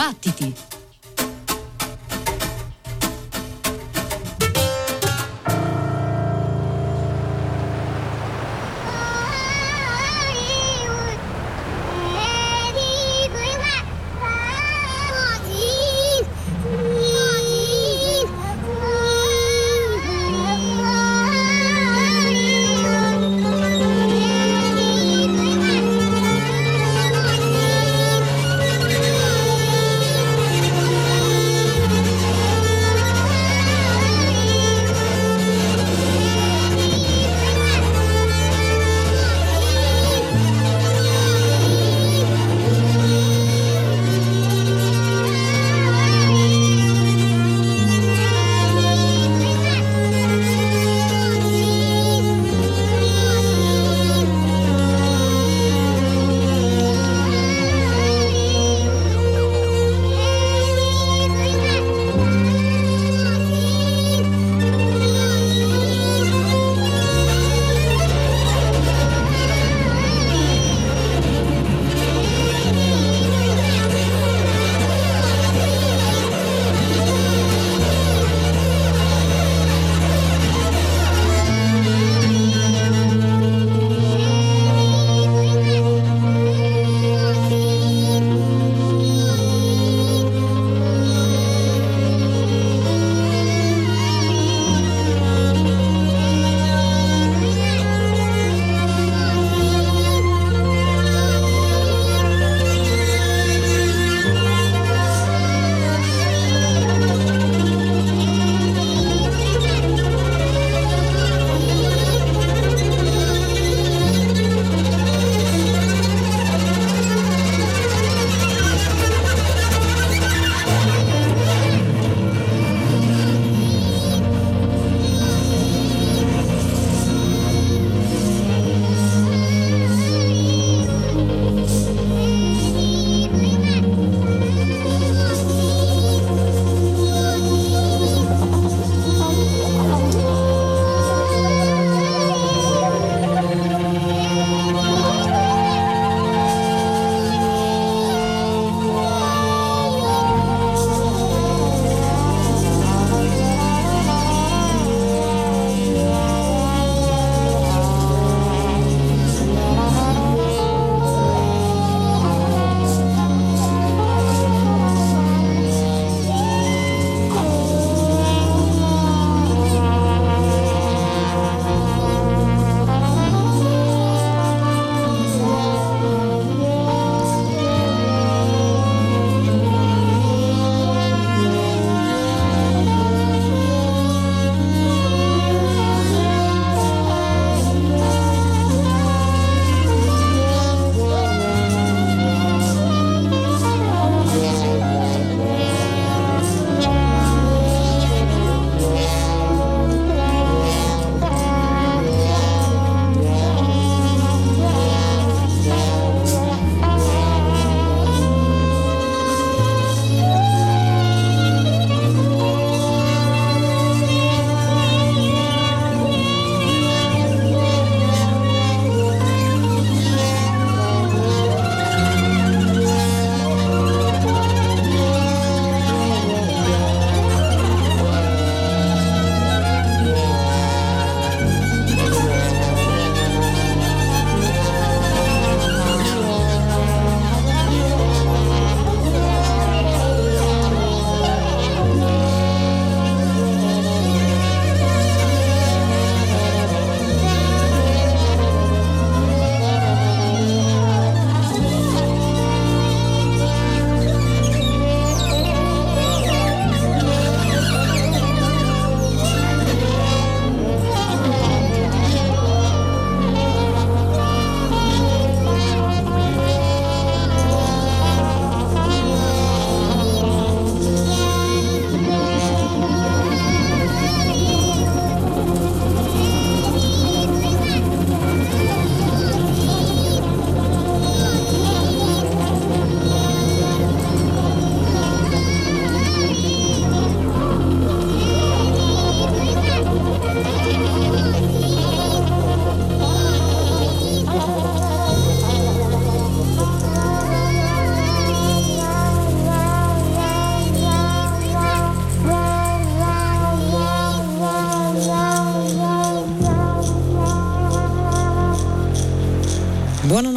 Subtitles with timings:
[0.00, 0.79] Battiti!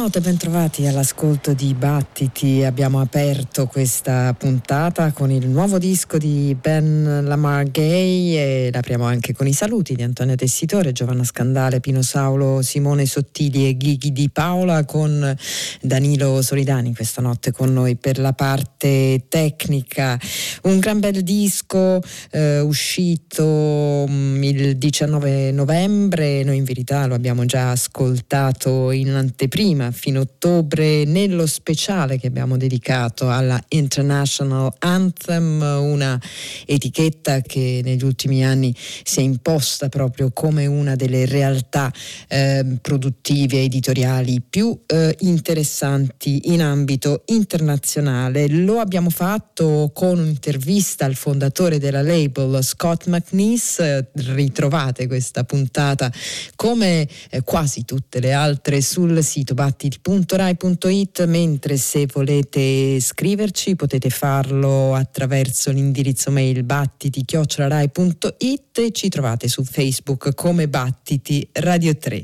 [0.04, 2.62] Buonanotte, bentrovati all'ascolto di Battiti.
[2.62, 9.32] Abbiamo aperto questa puntata con il nuovo disco di Ben Lamar Gay e l'apriamo anche
[9.32, 14.28] con i saluti di Antonio Tessitore, Giovanna Scandale, Pino Saulo, Simone Sottili e Ghighi Di
[14.28, 15.34] Paola con
[15.80, 20.20] Danilo Solidani questa notte con noi per la parte tecnica.
[20.64, 27.46] Un gran bel disco eh, uscito mm, il 19 novembre, noi in verità lo abbiamo
[27.46, 34.70] già ascoltato in anteprima prima, fino a ottobre, nello speciale che abbiamo dedicato alla International
[34.80, 36.20] Anthem, una
[36.66, 41.90] etichetta che negli ultimi anni si è imposta proprio come una delle realtà
[42.28, 48.48] eh, produttive editoriali più eh, interessanti in ambito internazionale.
[48.48, 56.12] Lo abbiamo fatto con un'intervista al fondatore della label Scott McNeese, ritrovate questa puntata
[56.56, 59.54] come eh, quasi tutte le altre sul sito
[59.88, 69.62] battiti.rai.it mentre se volete scriverci potete farlo attraverso l'indirizzo mail battiti.rai.it e ci trovate su
[69.62, 72.22] Facebook come Battiti Radio 3.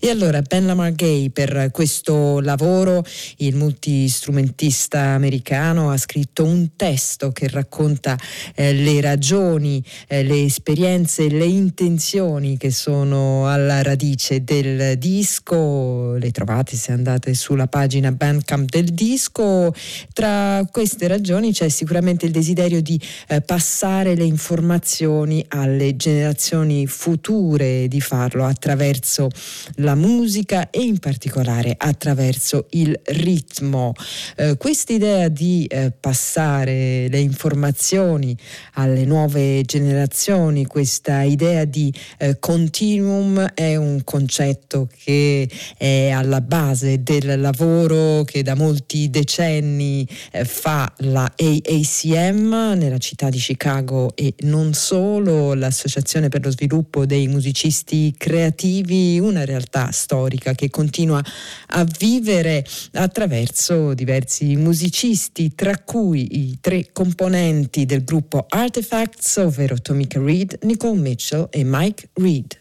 [0.00, 3.04] E allora Ben Lamar Gay per questo lavoro,
[3.38, 8.18] il multistrumentista americano ha scritto un testo che racconta
[8.54, 16.30] eh, le ragioni, eh, le esperienze, le intenzioni che sono alla radice del disco, le
[16.30, 19.74] trovate trovate se andate sulla pagina Bandcamp del disco.
[20.14, 22.98] Tra queste ragioni c'è sicuramente il desiderio di
[23.28, 29.28] eh, passare le informazioni alle generazioni future, di farlo attraverso
[29.76, 33.92] la musica e in particolare attraverso il ritmo.
[34.36, 38.36] Eh, questa idea di eh, passare le informazioni
[38.74, 46.77] alle nuove generazioni, questa idea di eh, continuum è un concetto che è alla base
[46.80, 54.34] del lavoro che da molti decenni eh, fa la AACM nella città di Chicago e
[54.40, 61.22] non solo, l'Associazione per lo sviluppo dei musicisti creativi, una realtà storica che continua
[61.68, 70.20] a vivere attraverso diversi musicisti, tra cui i tre componenti del gruppo Artifacts, ovvero Tomika
[70.20, 72.58] Reed, Nicole Mitchell e Mike Reed.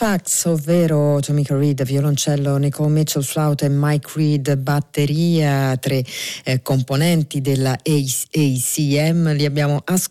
[0.00, 6.02] Artifacts, ovvero Tomika Reed, violoncello, Nicole Mitchell, flauto e Mike Reed, batteria, tre
[6.44, 10.09] eh, componenti della ACM, li abbiamo ascoltati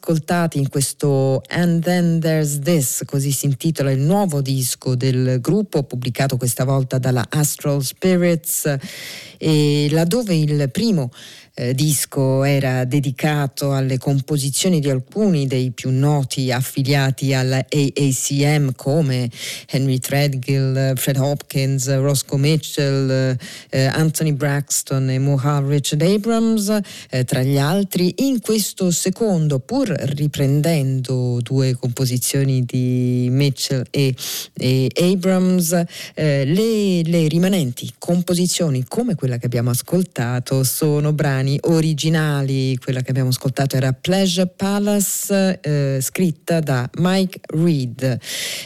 [0.54, 6.36] in questo And Then There's This, così si intitola il nuovo disco del gruppo, pubblicato
[6.36, 8.75] questa volta dalla Astral Spirits,
[9.38, 11.12] e laddove il primo
[11.60, 19.30] eh, disco era dedicato alle composizioni di alcuni dei più noti affiliati alla AACM come
[19.68, 23.38] Henry Threadgill, Fred Hopkins, Roscoe Mitchell,
[23.70, 28.13] eh, Anthony Braxton e Muhal Richard Abrams, eh, tra gli altri.
[28.20, 34.15] In questo secondo, pur riprendendo due composizioni di Mitchell e,
[34.53, 42.77] e Abrams, eh, le, le rimanenti composizioni come quella che abbiamo ascoltato sono brani originali,
[42.77, 48.20] quella che abbiamo ascoltato era Pleasure Palace, eh, scritta da Mike Reed.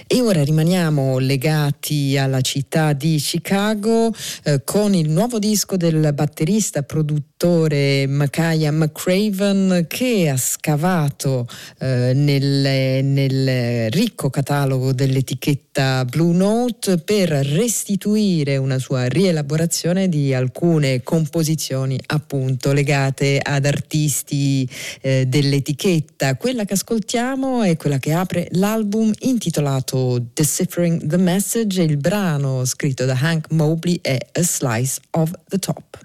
[0.07, 4.13] E ora rimaniamo legati alla città di Chicago
[4.43, 11.45] eh, con il nuovo disco del batterista produttore Makaya McCraven che ha scavato
[11.79, 21.03] eh, nel, nel ricco catalogo dell'etichetta Blue Note per restituire una sua rielaborazione di alcune
[21.03, 24.65] composizioni appunto legate ad artisti
[25.01, 26.37] eh, dell'etichetta.
[26.37, 33.03] Quella che ascoltiamo è quella che apre l'album intitolato Deciphering the Message il brano scritto
[33.03, 35.99] da Hank Mobley è A Slice of the Top.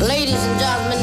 [0.00, 1.00] Ladies and gentlemen,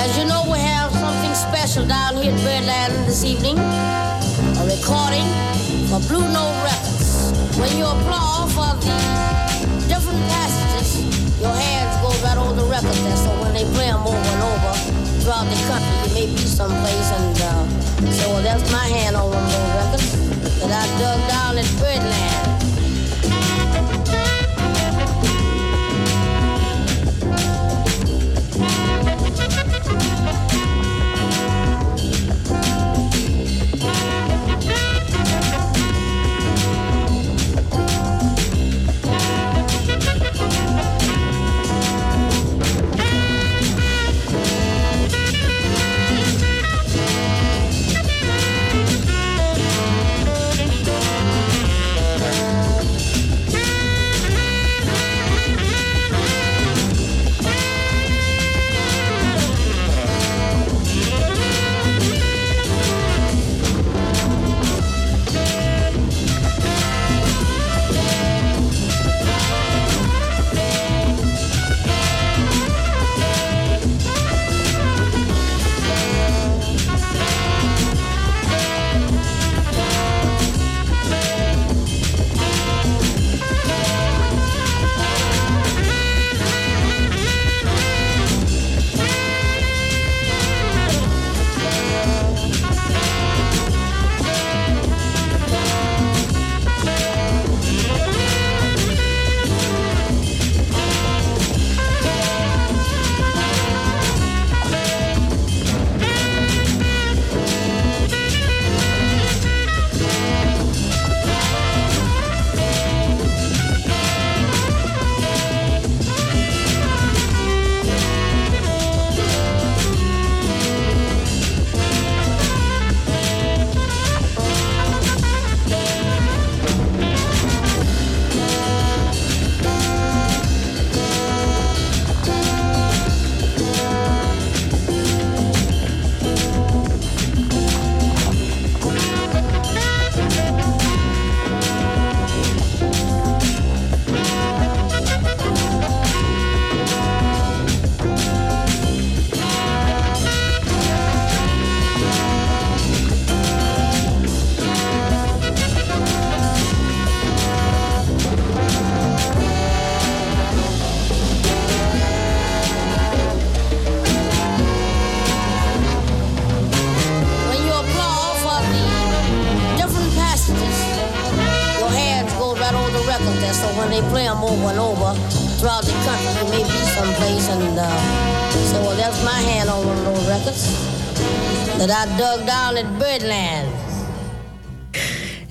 [0.00, 3.58] as you know we have something special down here at Birdland this evening.
[3.58, 5.28] A recording
[5.92, 7.36] for Blue Note Records.
[7.60, 8.96] When you applaud for the
[9.84, 11.04] different passages,
[11.40, 14.42] your hands go right over the record there, so when they play them over and
[14.48, 14.72] over
[15.20, 17.68] throughout the country, you may be someplace and uh,
[18.10, 21.68] say, well, that's my hand on one of those records that I dug down at
[21.76, 22.49] Birdland.
[29.98, 30.19] That I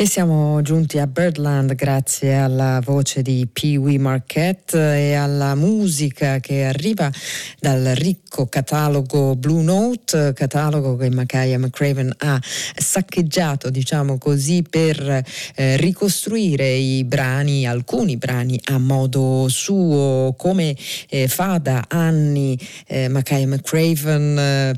[0.09, 6.65] siamo giunti a Birdland grazie alla voce di Pee Wee Marquette e alla musica che
[6.65, 7.11] arriva
[7.59, 15.23] dal ricco catalogo Blue Note, catalogo che Makaya McCraven ha saccheggiato, diciamo così, per
[15.55, 20.75] eh, ricostruire i brani, alcuni brani a modo suo, come
[21.09, 24.73] eh, fa da anni eh, Makaya McCraven eh,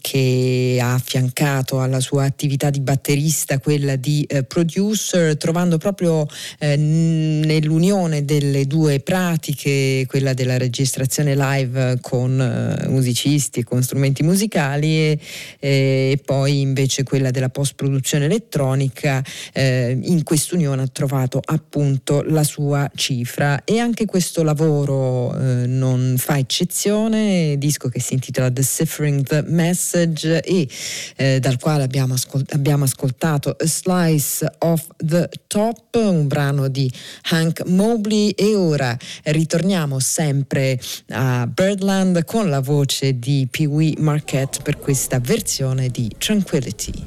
[0.00, 6.26] che ha affiancato alla sua attività di batterista quella di eh, producer trovando proprio
[6.58, 14.22] eh, nell'unione delle due pratiche, quella della registrazione live con eh, musicisti e con strumenti
[14.22, 15.18] musicali e,
[15.58, 19.22] e, poi invece quella della post produzione elettronica,
[19.52, 23.64] eh, in quest'unione ha trovato appunto la sua cifra.
[23.64, 30.42] E anche questo lavoro eh, non fa eccezione, disco che si intitola Deciphering the Message
[30.42, 30.68] e
[31.16, 36.90] eh, dal quale abbiamo, ascol- abbiamo ascoltato A Slice of the Top, un brano di
[37.30, 38.30] Hank Mobley.
[38.30, 45.20] E ora ritorniamo sempre a Birdland con la voce di Pee Wee Marquette per questa
[45.20, 47.04] versione di Tranquility.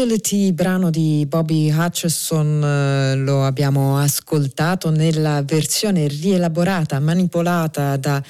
[0.00, 8.22] Tranquility, brano di Bobby Hutcherson, eh, lo abbiamo ascoltato nella versione rielaborata, manipolata da,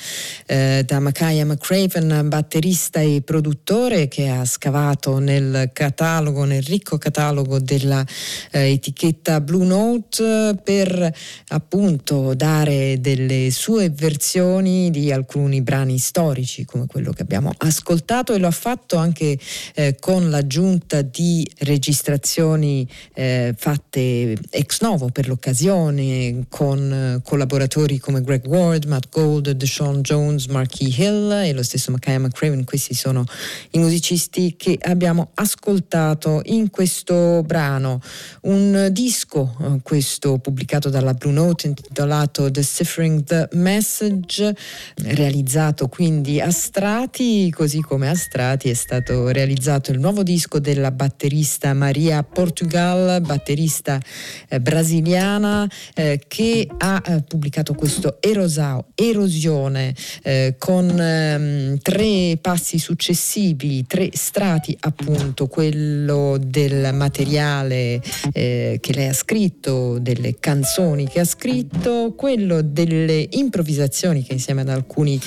[0.47, 7.61] eh, da Makaya McCraven, batterista e produttore che ha scavato nel catalogo, nel ricco catalogo
[7.61, 8.05] della
[8.51, 11.15] eh, etichetta Blue Note per
[11.51, 18.39] appunto dare delle sue versioni di alcuni brani storici come quello che abbiamo ascoltato e
[18.39, 19.39] lo ha fatto anche
[19.75, 28.23] eh, con l'aggiunta di registrazioni eh, fatte ex novo per l'occasione con eh, collaboratori come
[28.23, 32.65] Greg Ward, Matt Gold, Deshaun Jones, Marquis Hill e lo stesso Makaya McCraven.
[32.65, 33.25] Questi sono
[33.71, 38.01] i musicisti che abbiamo ascoltato in questo brano.
[38.43, 44.55] Un disco, eh, questo pubblicato dalla Blue Note intitolato Deciphering the Message,
[44.97, 50.91] realizzato quindi a strati, così come a strati è stato realizzato il nuovo disco della
[50.91, 54.01] batteria batterista Maria Portugal, batterista
[54.49, 62.79] eh, brasiliana eh, che ha eh, pubblicato questo Erosao, Erosione eh, con ehm, tre passi
[62.79, 68.01] successivi, tre strati appunto, quello del materiale
[68.33, 74.61] eh, che lei ha scritto, delle canzoni che ha scritto, quello delle improvvisazioni che insieme
[74.61, 75.21] ad alcuni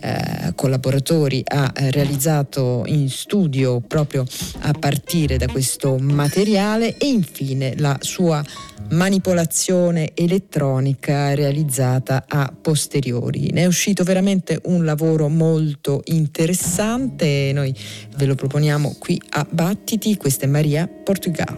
[0.00, 4.24] eh, collaboratori ha realizzato in studio proprio
[4.60, 8.42] a partire da questo materiale e infine la sua
[8.90, 13.50] manipolazione elettronica realizzata a posteriori.
[13.52, 17.74] Ne è uscito veramente un lavoro molto interessante noi
[18.16, 21.56] ve lo proponiamo qui a Battiti, questa è Maria Portugal.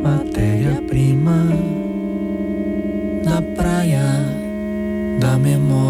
[0.00, 1.46] Materia prima
[3.22, 4.32] da praia
[5.18, 5.84] da memoria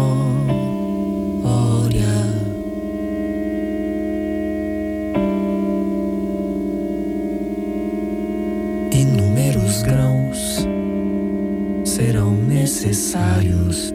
[11.95, 13.93] serão necessários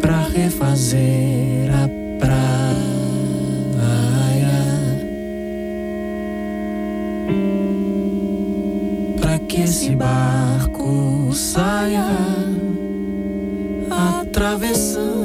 [0.00, 1.86] para refazer a
[2.18, 2.46] praia.
[9.20, 12.06] Para que esse barco saia
[13.90, 15.15] atravessando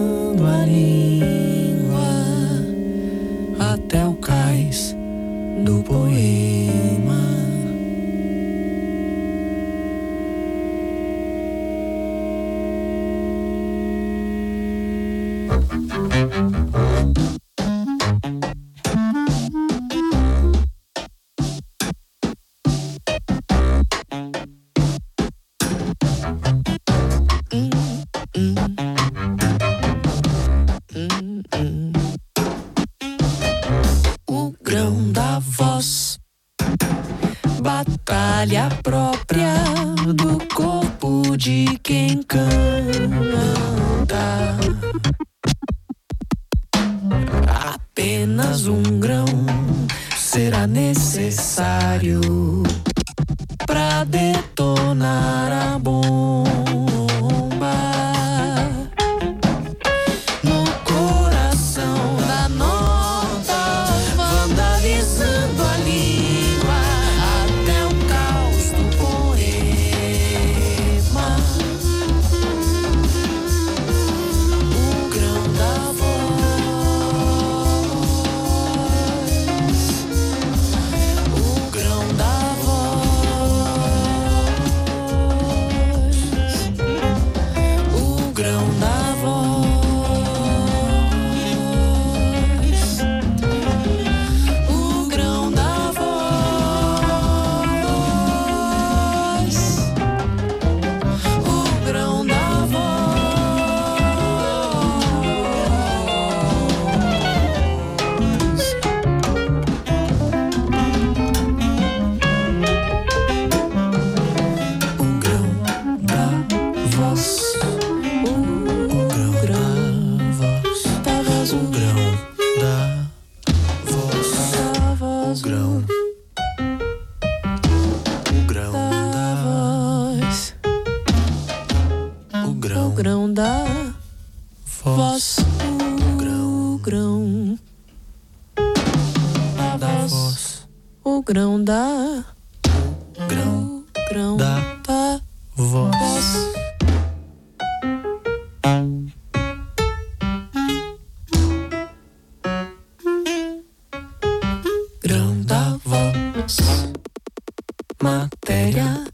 [158.01, 159.10] Matteja.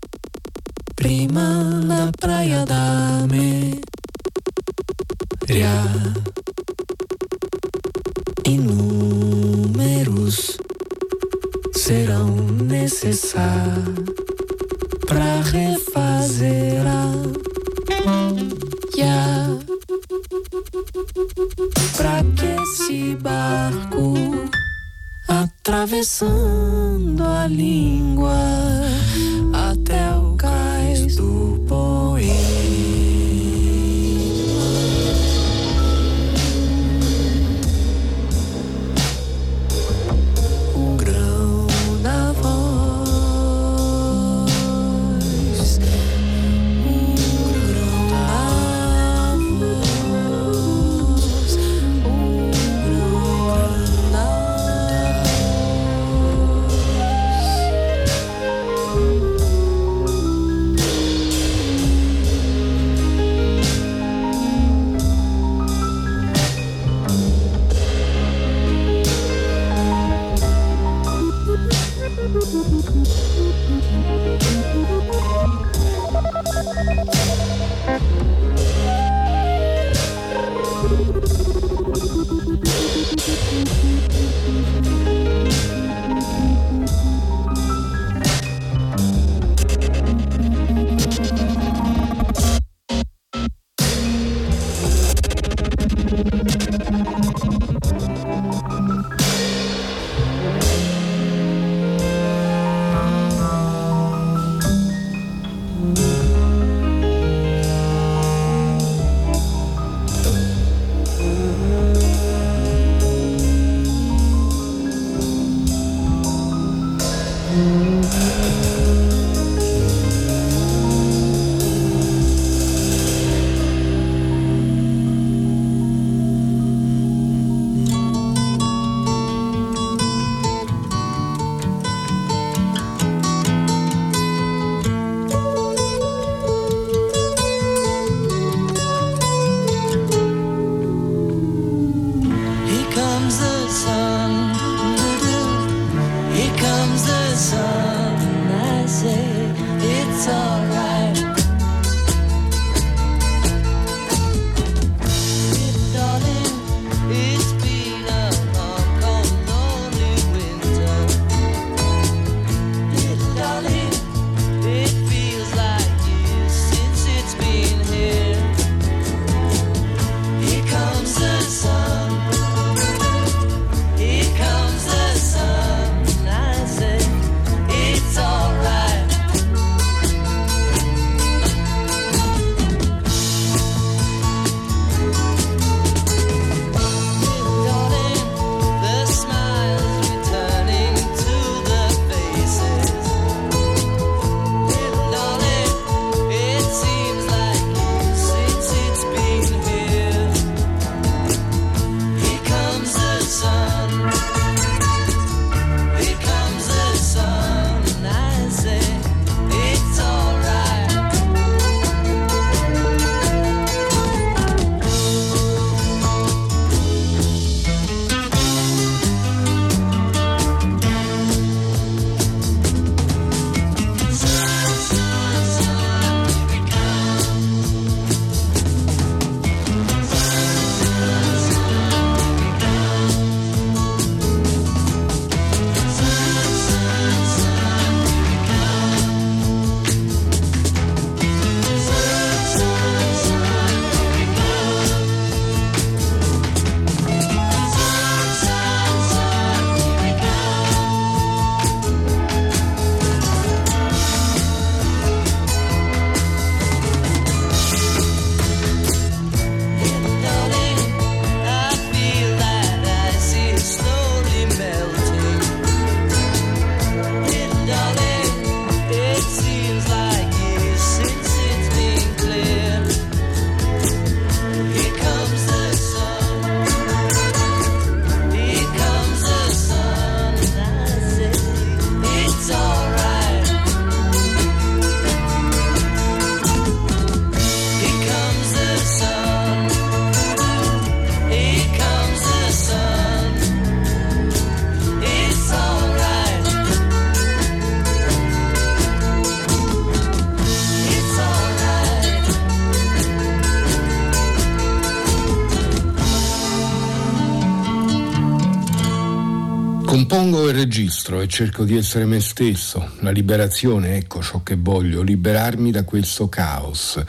[311.07, 312.91] Registro e cerco di essere me stesso.
[312.99, 317.01] La liberazione, ecco ciò che voglio, liberarmi da questo caos.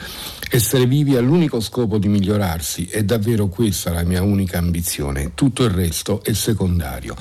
[0.49, 5.63] Essere vivi ha l'unico scopo di migliorarsi, è davvero questa la mia unica ambizione, tutto
[5.63, 7.15] il resto è secondario.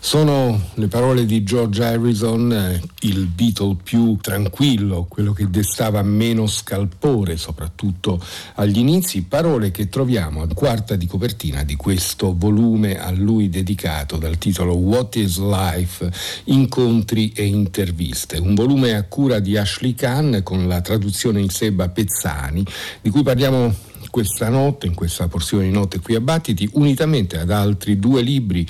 [0.00, 6.46] Sono le parole di George Harrison, eh, il Beatle più tranquillo, quello che destava meno
[6.46, 8.22] scalpore, soprattutto
[8.54, 14.16] agli inizi, parole che troviamo a quarta di copertina di questo volume a lui dedicato
[14.16, 16.10] dal titolo What is Life?
[16.44, 21.88] Incontri e interviste, un volume a cura di Ashley Kahn con la traduzione in Seba
[21.88, 22.64] Pezzani
[23.02, 23.74] di cui parliamo
[24.10, 28.66] questa notte, in questa porzione di notte qui a Battiti, unitamente ad altri due libri,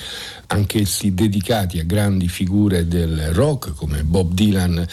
[0.48, 4.86] anch'essi dedicati a grandi figure del rock come Bob Dylan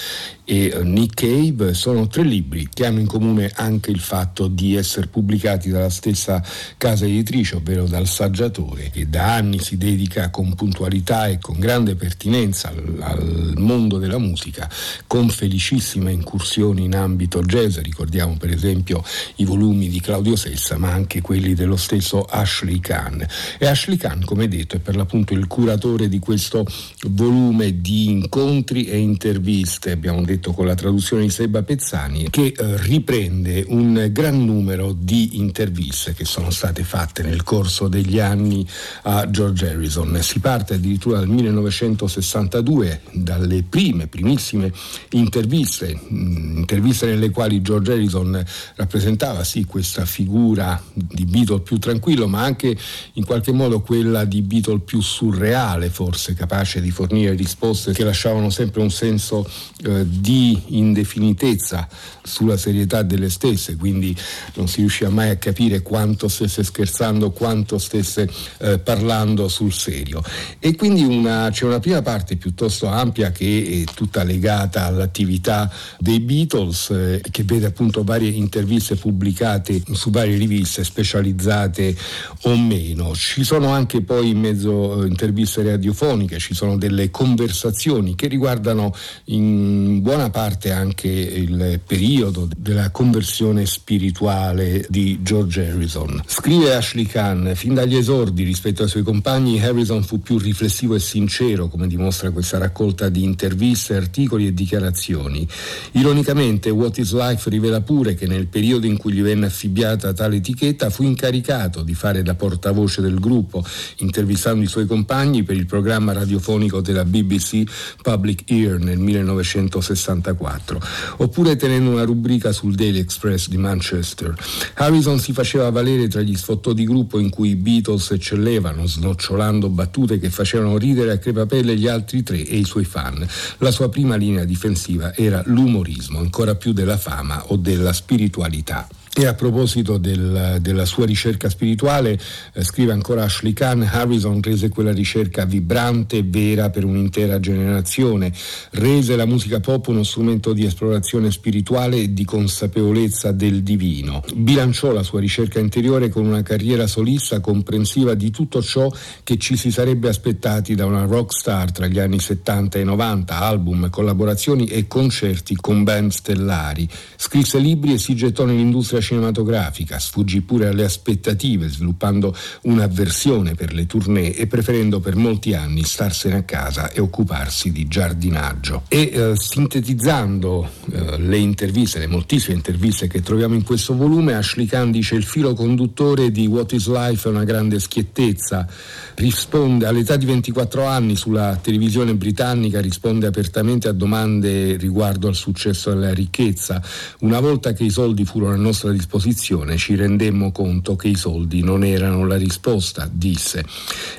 [0.46, 4.76] e eh, Nick Cave sono tre libri che hanno in comune anche il fatto di
[4.76, 6.44] essere pubblicati dalla stessa
[6.78, 11.96] casa editrice, ovvero dal saggiatore, che da anni si dedica con puntualità e con grande
[11.96, 14.70] pertinenza al, al mondo della musica,
[15.08, 19.04] con felicissime incursioni in ambito jazz, ricordiamo per esempio
[19.38, 23.26] i volumi di Claudio Sessa, ma anche quelli dello stesso Ashley Kahn.
[23.58, 26.66] E Ashley Kahn, come detto, è per l'appunto il curatore di questo
[27.08, 32.54] volume di incontri e interviste, abbiamo detto detto con la traduzione di Seba Pezzani, che
[32.56, 38.66] eh, riprende un gran numero di interviste che sono state fatte nel corso degli anni
[39.04, 40.18] a George Harrison.
[40.22, 44.72] Si parte addirittura dal 1962, dalle prime, primissime
[45.12, 48.44] interviste, mm, interviste nelle quali George Harrison
[48.76, 52.78] rappresentava sì questa figura di Beatle più tranquillo, ma anche
[53.14, 58.50] in qualche modo quella di Beatle più surreale, forse capace di fornire risposte che lasciavano
[58.50, 59.48] sempre un senso
[59.84, 61.88] eh, di indefinitezza
[62.24, 64.16] sulla serietà delle stesse, quindi
[64.56, 70.24] non si riusciva mai a capire quanto stesse scherzando, quanto stesse eh, parlando sul serio.
[70.58, 76.20] E quindi una, c'è una prima parte piuttosto ampia che è tutta legata all'attività dei
[76.20, 81.96] Beatles, eh, che vede appunto varie interviste pubblicate su varie riviste specializzate
[82.44, 83.14] o meno.
[83.14, 88.92] Ci sono anche poi in mezzo eh, interviste radiofoniche, ci sono delle conversazioni che riguardano
[89.26, 96.24] in buona buona parte anche il periodo della conversione spirituale di George Harrison.
[96.26, 101.00] Scrive Ashley Kahn, fin dagli esordi rispetto ai suoi compagni, Harrison fu più riflessivo e
[101.00, 105.46] sincero, come dimostra questa raccolta di interviste, articoli e dichiarazioni.
[105.92, 110.38] Ironicamente, What is Life rivela pure che nel periodo in cui gli venne affibbiata tale
[110.38, 113.66] etichetta fu incaricato di fare da portavoce del gruppo,
[113.98, 117.64] intervistando i suoi compagni per il programma radiofonico della BBC
[118.02, 120.05] Public Ear nel 1960.
[120.14, 120.82] 1964,
[121.18, 124.34] oppure tenendo una rubrica sul Daily Express di Manchester.
[124.76, 129.70] Harrison si faceva valere tra gli sfottò di gruppo in cui i Beatles eccellevano, snocciolando
[129.70, 133.26] battute che facevano ridere a crepapelle gli altri tre e i suoi fan.
[133.58, 138.88] La sua prima linea difensiva era l'umorismo, ancora più della fama o della spiritualità.
[139.18, 142.20] E a proposito del, della sua ricerca spirituale,
[142.52, 148.34] eh, scrive ancora Ashley Kahn, Harrison rese quella ricerca vibrante e vera per un'intera generazione,
[148.72, 154.22] rese la musica pop uno strumento di esplorazione spirituale e di consapevolezza del divino.
[154.36, 158.92] Bilanciò la sua ricerca interiore con una carriera solista comprensiva di tutto ciò
[159.24, 163.40] che ci si sarebbe aspettati da una rock star tra gli anni 70 e 90,
[163.40, 166.86] album, collaborazioni e concerti con band stellari.
[167.16, 173.86] Scrisse libri e si gettò nell'industria cinematografica, sfuggì pure alle aspettative, sviluppando un'avversione per le
[173.86, 178.84] tournée e preferendo per molti anni starsene a casa e occuparsi di giardinaggio.
[178.88, 184.66] E eh, sintetizzando eh, le interviste, le moltissime interviste che troviamo in questo volume, Ashley
[184.66, 188.68] Khan dice il filo conduttore di What is Life è una grande schiettezza,
[189.16, 195.90] risponde all'età di 24 anni sulla televisione britannica, risponde apertamente a domande riguardo al successo
[195.90, 196.82] e alla ricchezza.
[197.20, 201.64] Una volta che i soldi furono a nostra disposizione ci rendemmo conto che i soldi
[201.64, 203.64] non erano la risposta, disse.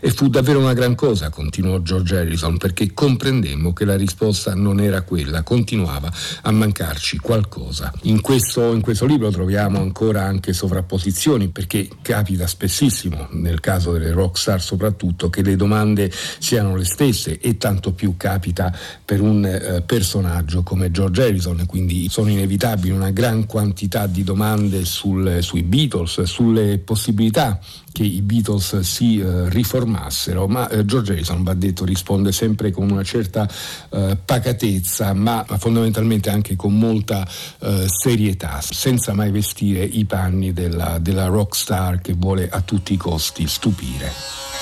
[0.00, 4.80] E fu davvero una gran cosa, continuò George Harrison, perché comprendemmo che la risposta non
[4.80, 6.12] era quella, continuava
[6.42, 7.92] a mancarci qualcosa.
[8.02, 14.12] In questo, in questo libro troviamo ancora anche sovrapposizioni, perché capita spessissimo, nel caso delle
[14.12, 18.74] rockstar soprattutto, che le domande siano le stesse e tanto più capita
[19.04, 24.65] per un eh, personaggio come George Harrison, quindi sono inevitabili una gran quantità di domande
[24.66, 27.58] domande sul, sui Beatles, sulle possibilità
[27.92, 32.90] che i Beatles si eh, riformassero, ma eh, George Harrison, va detto, risponde sempre con
[32.90, 33.48] una certa
[33.90, 37.26] eh, pacatezza, ma, ma, fondamentalmente anche con molta
[37.60, 42.92] eh, serietà, senza mai vestire i panni della, della rock star che vuole a tutti
[42.92, 44.55] i costi stupire.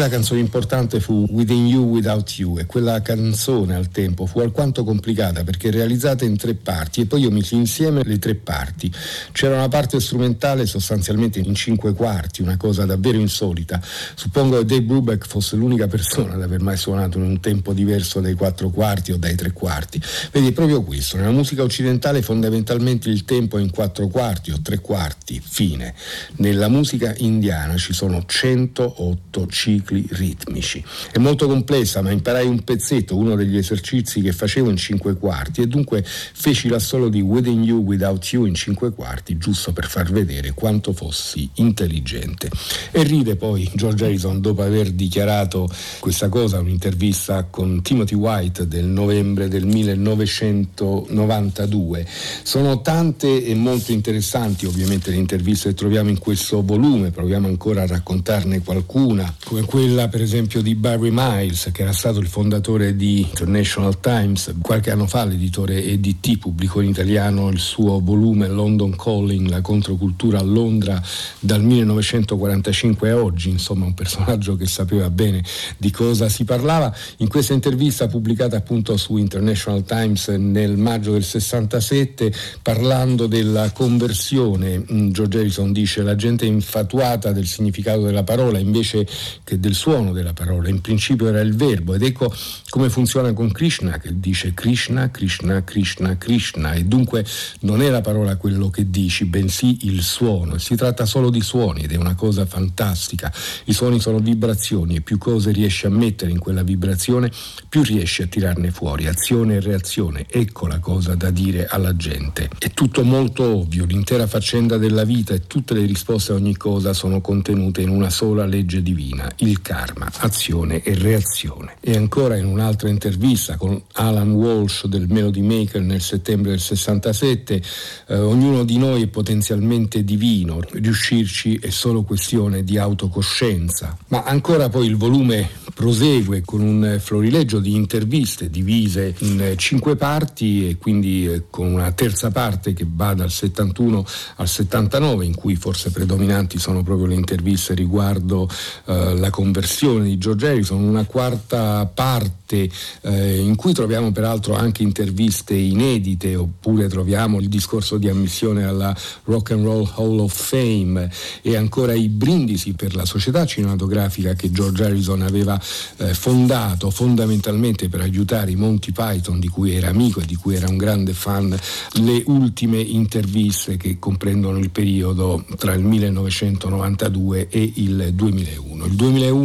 [0.00, 4.38] Poi la canzone importante fu Within You Without You e quella canzone al tempo fu
[4.38, 8.90] alquanto complicata perché realizzata in tre parti e poi io misi insieme le tre parti.
[9.32, 13.78] C'era una parte strumentale sostanzialmente in cinque quarti, una cosa davvero insolita.
[14.14, 18.20] Suppongo che Dave Brubeck fosse l'unica persona ad aver mai suonato in un tempo diverso
[18.20, 20.00] dai quattro quarti o dai tre quarti.
[20.32, 21.18] Vedi, è proprio questo.
[21.18, 25.92] Nella musica occidentale fondamentalmente il tempo è in quattro quarti o tre quarti, fine.
[26.36, 30.84] Nella musica indiana ci sono 108 cicli cicli ritmici.
[31.10, 35.62] È molto complessa, ma imparai un pezzetto, uno degli esercizi che facevo in cinque quarti
[35.62, 40.12] e dunque feci l'assolo di Within You Without You in cinque quarti, giusto per far
[40.12, 42.48] vedere quanto fossi intelligente.
[42.90, 45.68] E ride poi George Harrison dopo aver dichiarato
[45.98, 52.06] questa cosa, un'intervista con Timothy White del novembre del 1992.
[52.42, 57.82] Sono tante e molto interessanti ovviamente le interviste che troviamo in questo volume, proviamo ancora
[57.82, 62.96] a raccontarne qualcuna, come quella per esempio di Barry Miles, che era stato il fondatore
[62.96, 64.54] di International Times.
[64.60, 70.40] Qualche anno fa l'editore EDT pubblicò in italiano il suo volume London Calling, la controcultura
[70.40, 71.02] a Londra
[71.38, 75.42] dal 1945 a oggi, insomma un personaggio che sapeva bene
[75.78, 76.94] di cosa si parlava.
[77.18, 84.78] In questa intervista pubblicata appunto su International Times nel maggio del 67, parlando della conversione,
[84.78, 89.06] mm, George Harrison dice la gente infatuata del significato della parola invece
[89.42, 92.32] che del suono della parola, in principio era il verbo ed ecco
[92.68, 97.24] come funziona con Krishna che dice Krishna, Krishna, Krishna, Krishna e dunque
[97.60, 101.82] non è la parola quello che dici, bensì il suono, si tratta solo di suoni
[101.82, 103.32] ed è una cosa fantastica,
[103.64, 107.30] i suoni sono vibrazioni e più cose riesci a mettere in quella vibrazione
[107.68, 112.48] più riesci a tirarne fuori, azione e reazione, ecco la cosa da dire alla gente.
[112.58, 116.92] È tutto molto ovvio, l'intera faccenda della vita e tutte le risposte a ogni cosa
[116.92, 121.76] sono contenute in una sola legge divina, il karma, azione e reazione.
[121.80, 127.62] E ancora in un'altra intervista con Alan Walsh del Melody Maker nel settembre del 67,
[128.08, 133.96] eh, ognuno di noi è potenzialmente divino, riuscirci è solo questione di autocoscienza.
[134.08, 140.68] Ma ancora poi il volume prosegue con un florileggio di interviste divise in cinque parti
[140.68, 144.04] e quindi eh, con una terza parte che va dal 71
[144.36, 148.48] al 79 in cui forse predominanti sono proprio le interviste riguardo
[148.86, 152.70] eh, la conversione di George Harrison, una quarta parte
[153.02, 158.96] eh, in cui troviamo peraltro anche interviste inedite oppure troviamo il discorso di ammissione alla
[159.24, 161.10] Rock and Roll Hall of Fame
[161.42, 165.60] e ancora i brindisi per la società cinematografica che George Harrison aveva
[165.96, 170.54] eh, fondato fondamentalmente per aiutare i Monty Python di cui era amico e di cui
[170.54, 171.56] era un grande fan,
[171.94, 178.84] le ultime interviste che comprendono il periodo tra il 1992 e il 2001.
[178.86, 179.39] Il 2001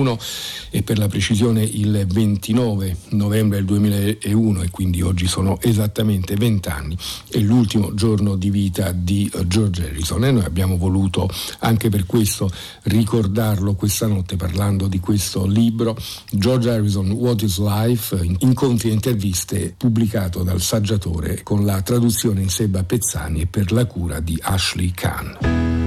[0.70, 6.70] è per la precisione il 29 novembre del 2001 e quindi oggi sono esattamente 20
[6.70, 6.98] anni,
[7.30, 11.30] è l'ultimo giorno di vita di eh, George Harrison e noi abbiamo voluto
[11.60, 12.50] anche per questo
[12.84, 15.98] ricordarlo questa notte parlando di questo libro
[16.32, 22.50] George Harrison What is Life, incontri e interviste pubblicato dal saggiatore con la traduzione in
[22.50, 25.85] Seba Pezzani e per la cura di Ashley Kahn.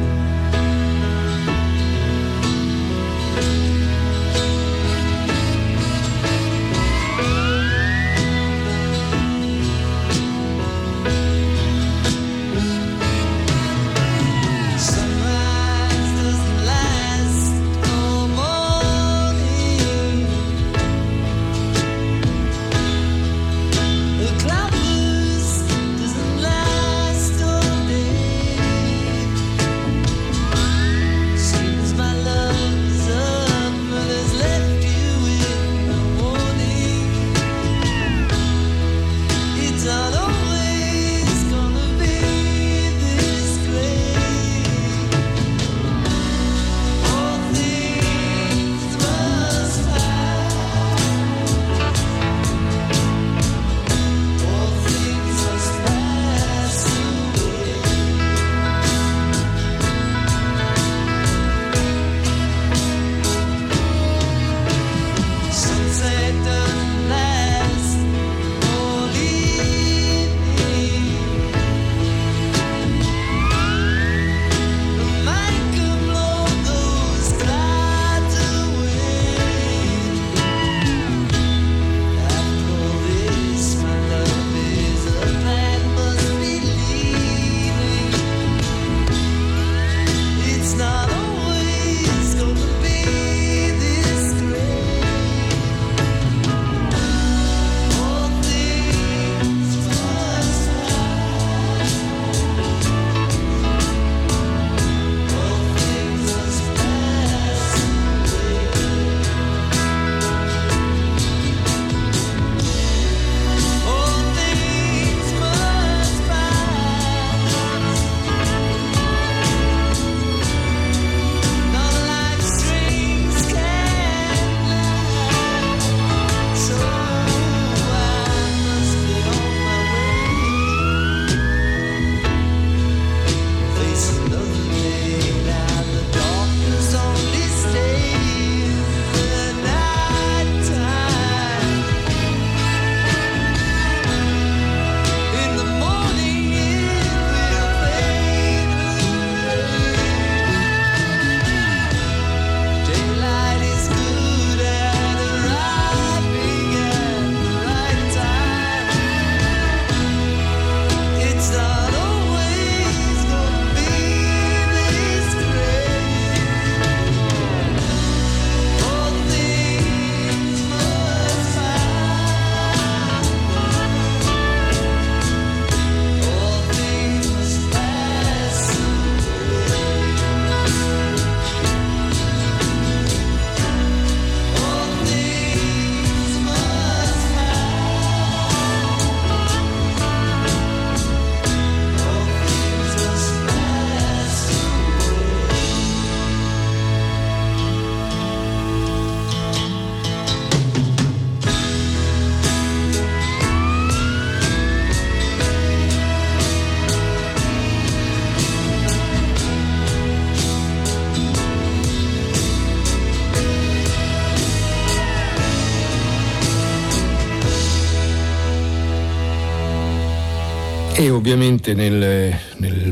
[221.18, 222.32] Ovviamente nel,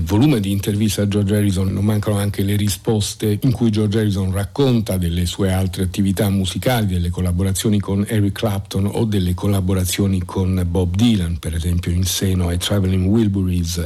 [0.07, 4.31] volume di interviste a George Harrison non mancano anche le risposte in cui George Harrison
[4.31, 10.65] racconta delle sue altre attività musicali, delle collaborazioni con Eric Clapton o delle collaborazioni con
[10.69, 13.85] Bob Dylan, per esempio in seno ai Traveling Wilburys.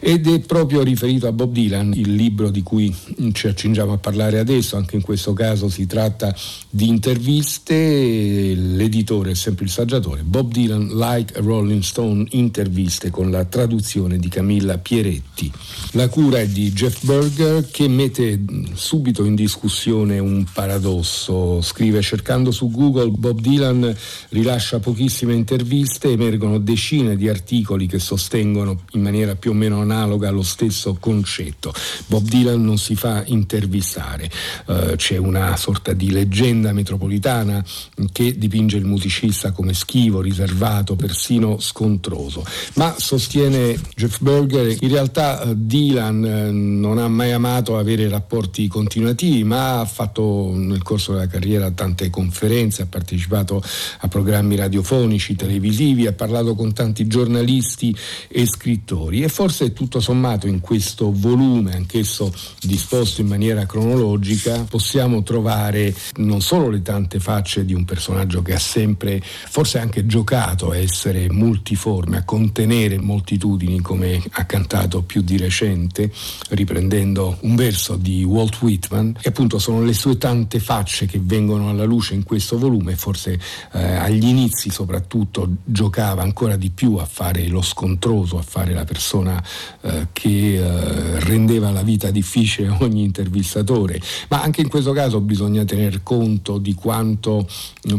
[0.00, 2.94] Ed è proprio riferito a Bob Dylan il libro di cui
[3.32, 6.34] ci accingiamo a parlare adesso, anche in questo caso si tratta
[6.70, 13.30] di interviste, l'editore è sempre il saggiatore, Bob Dylan Like a Rolling Stone, interviste con
[13.30, 15.49] la traduzione di Camilla Pieretti.
[15.92, 18.40] La cura è di Jeff Berger che mette
[18.74, 21.60] subito in discussione un paradosso.
[21.62, 23.94] Scrive cercando su Google Bob Dylan
[24.28, 30.30] rilascia pochissime interviste, emergono decine di articoli che sostengono in maniera più o meno analoga
[30.30, 31.72] lo stesso concetto.
[32.06, 34.30] Bob Dylan non si fa intervistare.
[34.66, 37.64] Uh, c'è una sorta di leggenda metropolitana
[38.12, 42.44] che dipinge il musicista come schivo, riservato, persino scontroso.
[42.74, 48.66] Ma sostiene Jeff Berger, in realtà eh, Dylan eh, non ha mai amato avere rapporti
[48.68, 53.62] continuativi, ma ha fatto nel corso della carriera tante conferenze, ha partecipato
[54.00, 57.94] a programmi radiofonici, televisivi, ha parlato con tanti giornalisti
[58.28, 59.22] e scrittori.
[59.22, 66.40] E forse tutto sommato in questo volume, anch'esso disposto in maniera cronologica, possiamo trovare non
[66.40, 71.30] solo le tante facce di un personaggio che ha sempre, forse anche giocato a essere
[71.30, 76.10] multiforme, a contenere moltitudini come ha cantato più di recente,
[76.50, 81.68] riprendendo un verso di Walt Whitman, e appunto sono le sue tante facce che vengono
[81.68, 83.38] alla luce in questo volume, forse
[83.72, 88.84] eh, agli inizi soprattutto giocava ancora di più a fare lo scontroso, a fare la
[88.84, 89.42] persona
[89.82, 95.20] eh, che eh, rendeva la vita difficile a ogni intervistatore, ma anche in questo caso
[95.20, 97.46] bisogna tener conto di quanto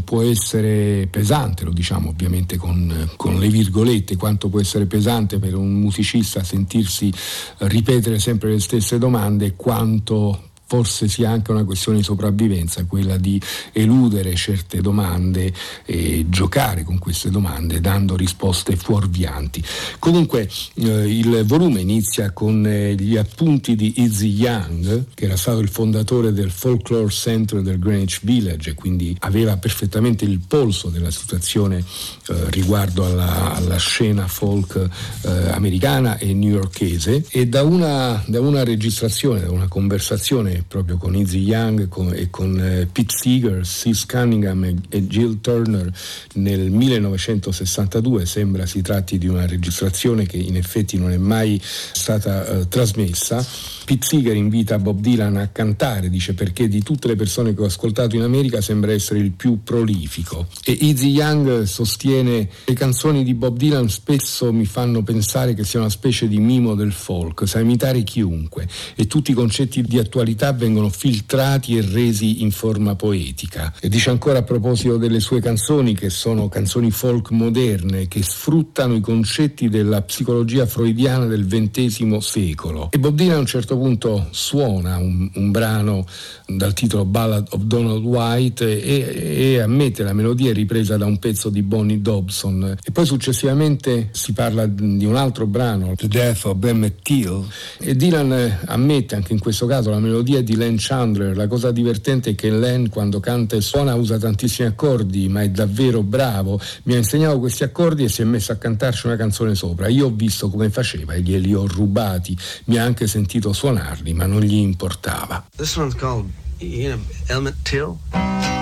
[0.03, 5.55] può essere pesante, lo diciamo ovviamente con, con le virgolette, quanto può essere pesante per
[5.55, 7.11] un musicista sentirsi
[7.59, 13.37] ripetere sempre le stesse domande, quanto forse sia anche una questione di sopravvivenza, quella di
[13.73, 15.53] eludere certe domande
[15.85, 19.61] e giocare con queste domande dando risposte fuorvianti.
[19.99, 25.59] Comunque eh, il volume inizia con eh, gli appunti di Izzy Young, che era stato
[25.59, 31.11] il fondatore del Folklore Center del Greenwich Village e quindi aveva perfettamente il polso della
[31.11, 34.87] situazione eh, riguardo alla, alla, scena folk
[35.23, 41.15] eh, americana e newyorkese e da una, da una registrazione, da una conversazione proprio con
[41.15, 45.91] Izzy Young e con eh, Pete Seeger, Sis Cunningham e, e, Jill Turner
[46.35, 48.25] nel 1962.
[48.25, 53.45] Sembra si tratti di una registrazione che in effetti non è mai stata eh, trasmessa
[53.91, 57.65] Pete Seeger invita Bob Dylan a cantare, dice perché di tutte le persone che ho
[57.65, 60.47] ascoltato in America sembra essere il più prolifico.
[60.63, 65.79] E Izzy Young sostiene le canzoni di Bob Dylan spesso mi fanno pensare che sia
[65.79, 70.50] una specie di mimo del folk, sa imitare chiunque e tutti i concetti di attualità
[70.53, 73.73] vengono filtrati e resi in forma poetica.
[73.79, 78.95] E dice ancora a proposito delle sue canzoni che sono canzoni folk moderne che sfruttano
[78.95, 82.89] i concetti della psicologia freudiana del XX secolo.
[82.91, 86.05] E Bob Dylan a un certo punto suona un, un brano
[86.45, 91.49] dal titolo Ballad of Donald White e, e, ammette la melodia ripresa da un pezzo
[91.49, 96.63] di Bonnie Dobson e poi successivamente si parla di un altro brano, The Death of
[96.63, 97.45] Emmett Till
[97.79, 101.35] e Dylan ammette anche in questo caso la melodia di Len Chandler.
[101.35, 105.49] La cosa divertente è che Len quando canta e suona usa tantissimi accordi ma è
[105.49, 106.61] davvero bravo.
[106.83, 109.89] Mi ha insegnato questi accordi e si è messo a cantarci una canzone sopra.
[109.89, 112.37] Io ho visto come faceva e glieli ho rubati.
[112.65, 115.45] Mi ha anche sentito suonarli, ma non gli importava.
[115.57, 116.29] This one's called,
[116.59, 118.60] you know, Element Till.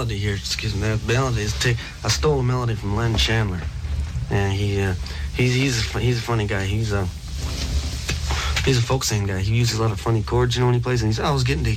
[0.00, 3.60] Melody here, excuse me, the melody is, t- I stole a melody from Len Chandler.
[4.30, 4.94] And he, uh,
[5.36, 6.64] he's, he's, a, he's a funny guy.
[6.64, 7.04] He's a,
[8.64, 9.40] he's a folk singing guy.
[9.40, 11.02] He uses a lot of funny chords, you know, when he plays.
[11.02, 11.76] And he's, I was getting to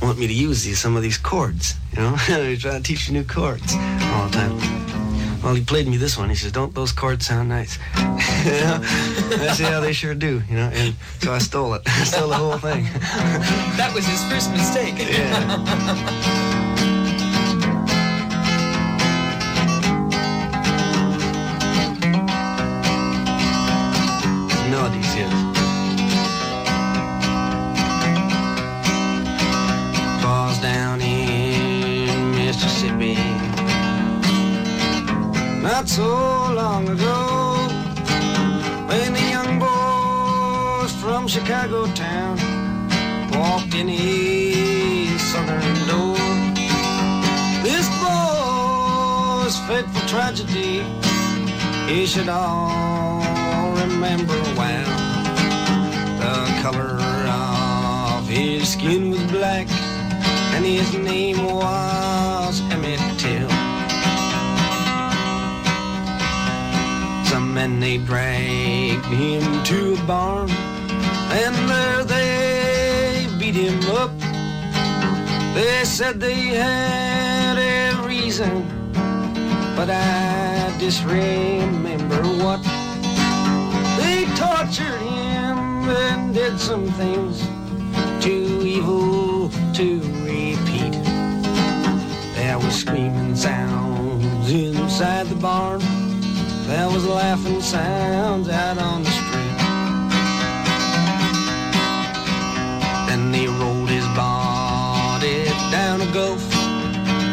[0.00, 1.74] want me to use these some of these chords.
[1.92, 5.42] You know, he's trying to teach you new chords all the time.
[5.42, 6.30] Well, he played me this one.
[6.30, 8.80] He says, "Don't those chords sound nice?" you know?
[8.80, 11.82] I said, "Yeah, they sure do." You know, and so I stole it.
[11.86, 12.84] I stole the whole thing.
[13.76, 14.94] that was his first mistake.
[14.98, 16.55] yeah.
[35.86, 37.56] Not so long ago
[38.88, 42.36] when the young boys from Chicago town
[43.32, 46.16] walked in his southern door.
[47.62, 50.82] This boy's fateful tragedy,
[51.86, 54.92] he should all remember well.
[56.18, 59.68] The color of his skin was black,
[60.54, 62.25] and his name was
[67.56, 74.10] Men they dragged him to a barn, and there they beat him up.
[75.54, 78.68] They said they had a reason,
[79.74, 82.62] but I disremember what.
[83.96, 87.40] They tortured him and did some things
[88.22, 90.92] too evil to repeat.
[92.34, 96.05] There was screaming sounds inside the barn.
[96.66, 99.58] There was laughing sounds out on the street.
[103.06, 106.42] Then they rolled his body down a gulf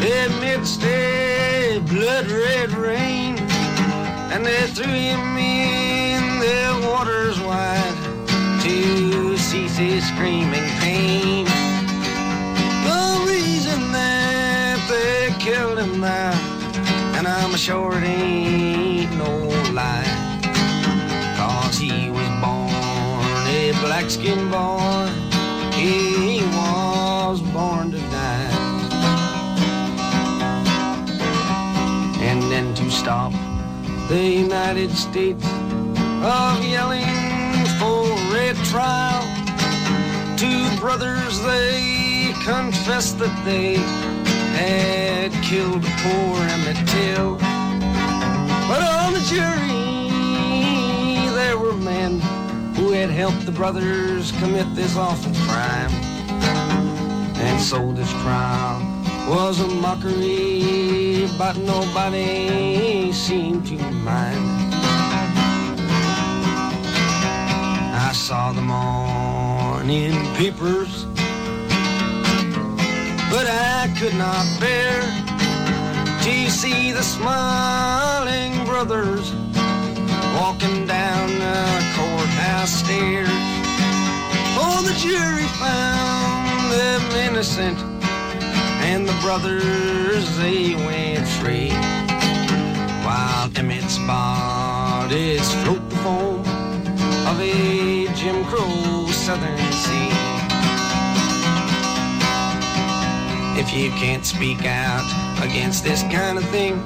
[0.04, 3.40] amidst a blood red rain.
[4.32, 7.98] And they threw him in the waters wide
[8.62, 11.46] to cease his screaming pain.
[12.86, 16.34] The reason that they killed him there,
[17.18, 18.63] and I'm sure it ain't
[24.14, 25.10] skinned boy.
[25.74, 28.52] He was born to die.
[32.22, 33.32] And then to stop
[34.10, 35.44] the United States
[36.22, 38.06] of yelling for
[38.38, 39.24] a trial.
[40.38, 43.78] Two brothers, they confessed that they
[44.60, 47.38] had killed poor Emmett Till.
[48.70, 49.74] But on the jury,
[51.34, 52.22] there were men
[52.94, 55.92] had helped the brothers commit this awful crime.
[57.38, 58.80] And so this trial
[59.28, 64.74] was a mockery, but nobody seemed to mind.
[67.96, 71.06] I saw the morning papers,
[73.32, 75.02] but I could not bear
[76.24, 79.34] to see the smiling brothers
[80.34, 81.64] walking down the
[81.96, 83.30] courthouse stairs.
[84.58, 87.78] Oh, the jury found them innocent,
[88.82, 91.70] and the brothers they went free.
[93.06, 96.40] While Emmett's bodies float the foam
[97.28, 100.10] of a Jim Crow southern sea.
[103.56, 105.06] If you can't speak out
[105.44, 106.82] against this kind of thing,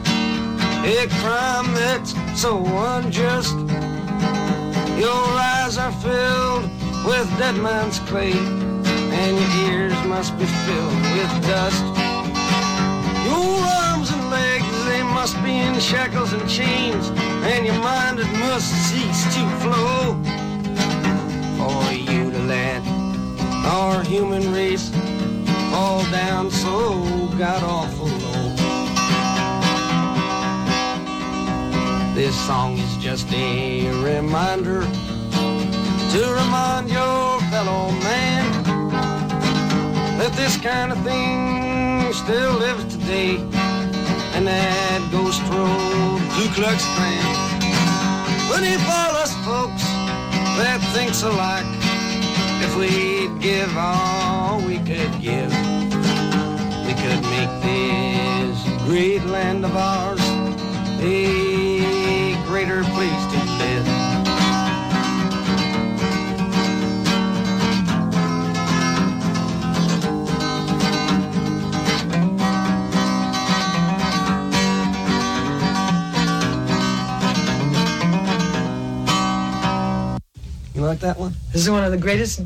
[0.85, 2.63] a crime that's so
[2.95, 3.57] unjust,
[4.97, 5.23] your
[5.53, 6.63] eyes are filled
[7.05, 11.83] with dead man's clay, and your ears must be filled with dust.
[13.25, 17.09] Your arms and legs, they must be in shackles and chains,
[17.43, 20.15] and your mind, it must cease to flow.
[21.57, 22.81] For you to let
[23.65, 24.89] our human race
[25.71, 28.16] fall down so god awful
[32.17, 38.63] This song is just a reminder to remind your fellow man
[40.17, 43.35] that this kind of thing still lives today,
[44.33, 47.35] and that ghost road Ku Klux Klan.
[48.49, 49.83] But if all us folks
[50.57, 51.69] that thinks alike,
[52.65, 55.53] if we'd give all we could give,
[56.81, 58.57] we could make this
[58.87, 60.19] great land of ours
[60.99, 61.96] a
[62.57, 63.87] greater place to live.
[80.73, 81.35] You like that one?
[81.53, 82.41] This is one of the greatest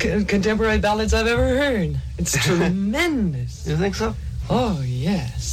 [0.00, 2.00] c- contemporary ballads I've ever heard.
[2.18, 3.68] It's tremendous.
[3.68, 4.16] You think so?
[4.50, 5.43] Oh, yes.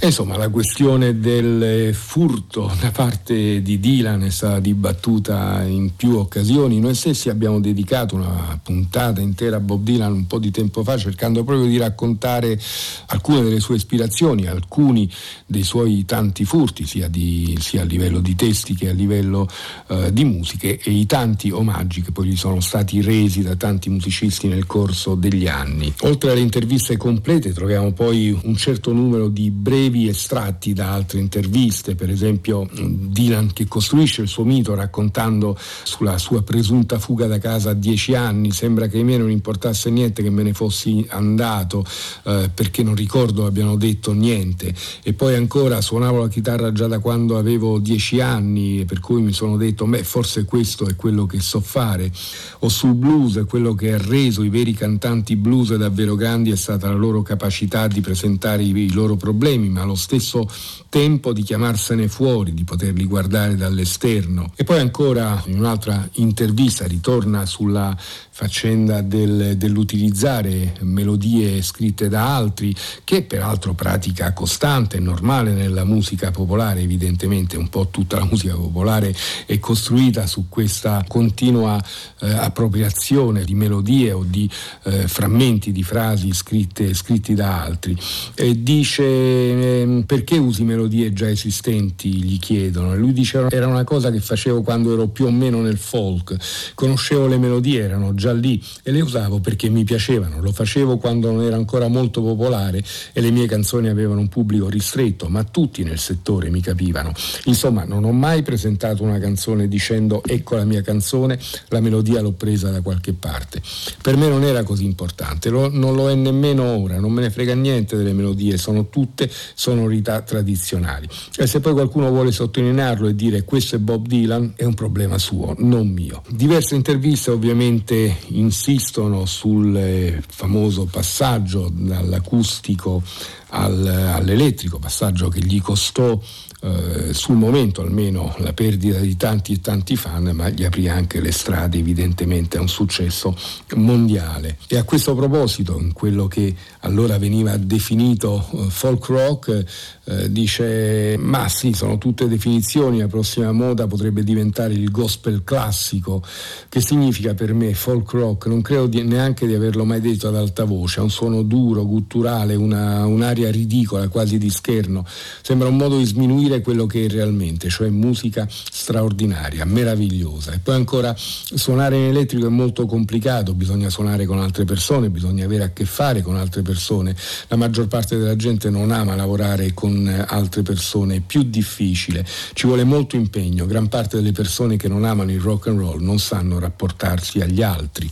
[0.00, 6.78] Insomma, la questione del furto da parte di Dylan è stata dibattuta in più occasioni.
[6.78, 10.96] Noi stessi abbiamo dedicato una puntata intera a Bob Dylan un po' di tempo fa,
[10.96, 12.58] cercando proprio di raccontare
[13.06, 15.10] alcune delle sue ispirazioni, alcuni
[15.44, 19.48] dei suoi tanti furti, sia, di, sia a livello di testi che a livello
[19.88, 23.90] eh, di musiche, e i tanti omaggi che poi gli sono stati resi da tanti
[23.90, 25.92] musicisti nel corso degli anni.
[26.02, 31.18] Oltre alle interviste complete, troviamo poi un certo numero di brevi brevi estratti da altre
[31.18, 37.38] interviste, per esempio Dylan che costruisce il suo mito raccontando sulla sua presunta fuga da
[37.38, 41.04] casa a dieci anni, sembra che a me non importasse niente che me ne fossi
[41.08, 41.84] andato
[42.24, 44.74] eh, perché non ricordo abbiano detto niente.
[45.02, 49.32] E poi ancora suonavo la chitarra già da quando avevo dieci anni per cui mi
[49.32, 52.12] sono detto beh forse questo è quello che so fare.
[52.60, 56.88] O sul blues quello che ha reso i veri cantanti blues davvero grandi è stata
[56.88, 60.48] la loro capacità di presentare i, i loro problemi ma allo stesso
[60.88, 64.52] tempo di chiamarsene fuori di poterli guardare dall'esterno.
[64.56, 67.96] E poi ancora in un'altra intervista ritorna sulla
[68.38, 72.72] faccenda del, dell'utilizzare melodie scritte da altri,
[73.02, 78.54] che peraltro pratica costante e normale nella musica popolare, evidentemente un po' tutta la musica
[78.54, 79.12] popolare
[79.44, 81.82] è costruita su questa continua
[82.20, 84.48] eh, appropriazione di melodie o di
[84.84, 87.96] eh, frammenti di frasi scritte, scritti da altri.
[88.36, 93.82] E dice eh, perché usi melodie già esistenti, gli chiedono, e lui dice era una
[93.82, 96.36] cosa che facevo quando ero più o meno nel folk,
[96.74, 100.98] conoscevo le melodie, erano già già lì e le usavo perché mi piacevano, lo facevo
[100.98, 105.44] quando non era ancora molto popolare e le mie canzoni avevano un pubblico ristretto, ma
[105.44, 107.12] tutti nel settore mi capivano.
[107.44, 112.32] Insomma, non ho mai presentato una canzone dicendo ecco la mia canzone, la melodia l'ho
[112.32, 113.62] presa da qualche parte.
[114.02, 117.30] Per me non era così importante, lo, non lo è nemmeno ora, non me ne
[117.30, 121.08] frega niente delle melodie, sono tutte sonorità tradizionali.
[121.36, 125.18] E se poi qualcuno vuole sottolinearlo e dire questo è Bob Dylan, è un problema
[125.18, 126.22] suo, non mio.
[126.28, 133.02] Diverse interviste ovviamente insistono sul famoso passaggio dall'acustico
[133.50, 136.20] al, all'elettrico, passaggio che gli costò
[136.60, 141.20] eh, sul momento almeno la perdita di tanti e tanti fan, ma gli aprì anche
[141.20, 143.36] le strade evidentemente a un successo
[143.76, 144.58] mondiale.
[144.66, 149.64] E a questo proposito, in quello che allora veniva definito eh, folk rock,
[150.04, 156.24] eh, dice ma sì, sono tutte definizioni, la prossima moda potrebbe diventare il gospel classico,
[156.68, 160.34] che significa per me folk rock, non credo di, neanche di averlo mai detto ad
[160.34, 165.06] alta voce, ha un suono duro, gutturale, una, un'aria ridicola, quasi di scherno,
[165.42, 170.52] sembra un modo di sminuire dire quello che è realmente, cioè musica straordinaria, meravigliosa.
[170.52, 175.44] E poi ancora suonare in elettrico è molto complicato, bisogna suonare con altre persone, bisogna
[175.44, 177.14] avere a che fare con altre persone.
[177.48, 182.66] La maggior parte della gente non ama lavorare con altre persone, è più difficile, ci
[182.66, 183.66] vuole molto impegno.
[183.66, 187.62] Gran parte delle persone che non amano il rock and roll non sanno rapportarsi agli
[187.62, 188.10] altri.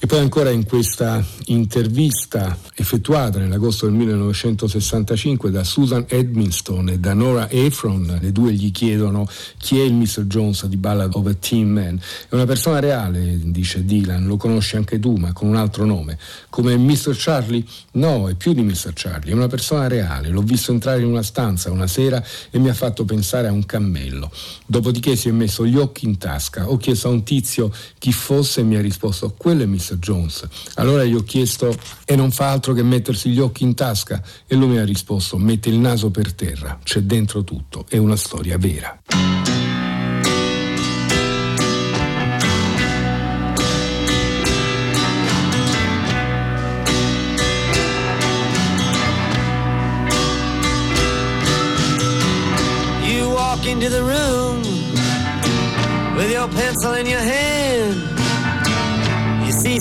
[0.00, 7.14] E poi ancora in questa intervista effettuata nell'agosto del 1965 da Susan Edmiston e da
[7.14, 10.22] Nora Ephron, le due gli chiedono chi è il Mr.
[10.26, 12.00] Jones di Ballad of a Teen Man.
[12.28, 16.16] È una persona reale, dice Dylan, lo conosci anche tu, ma con un altro nome.
[16.48, 17.16] Come Mr.
[17.16, 17.64] Charlie?
[17.92, 18.92] No, è più di Mr.
[18.94, 20.28] Charlie, è una persona reale.
[20.28, 23.66] L'ho visto entrare in una stanza una sera e mi ha fatto pensare a un
[23.66, 24.30] cammello.
[24.64, 26.70] Dopodiché si è messo gli occhi in tasca.
[26.70, 29.87] Ho chiesto a un tizio chi fosse e mi ha risposto quello è Mr.
[29.96, 30.46] Jones.
[30.74, 34.54] Allora gli ho chiesto e non fa altro che mettersi gli occhi in tasca e
[34.54, 38.58] lui mi ha risposto mette il naso per terra, c'è dentro tutto, è una storia
[38.58, 39.67] vera.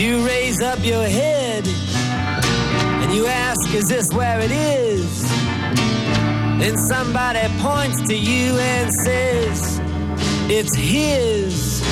[0.00, 5.28] You raise up your head and you ask, Is this where it is?
[6.58, 9.78] Then somebody points to you and says,
[10.48, 11.82] It's his.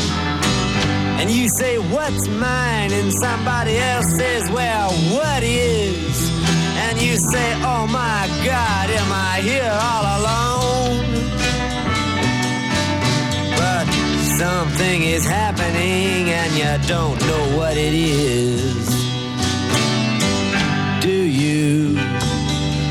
[1.20, 2.92] And you say, What's mine?
[2.92, 6.30] And somebody else says, Well, what is?
[6.78, 10.78] And you say, Oh my God, am I here all alone?
[14.39, 18.86] Something is happening and you don't know what it is.
[21.03, 21.97] Do you,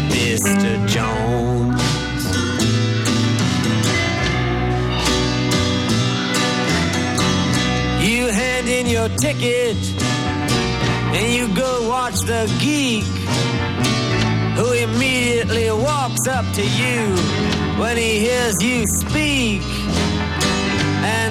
[0.09, 0.85] Mr.
[0.89, 1.81] Jones?
[8.05, 9.77] You hand in your ticket
[11.15, 13.05] and you go watch the geek
[14.57, 17.15] who immediately walks up to you
[17.79, 19.76] when he hears you speak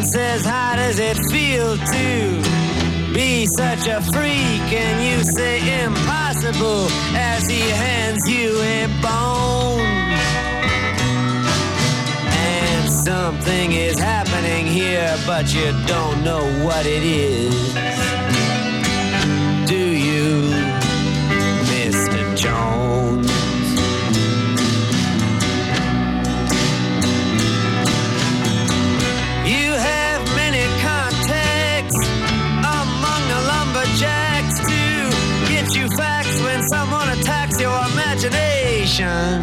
[0.07, 4.67] says, How does it feel to be such a freak?
[4.73, 9.81] And you say, Impossible, as he hands you a bone.
[12.31, 18.26] And something is happening here, but you don't know what it is.
[39.01, 39.43] Imagination.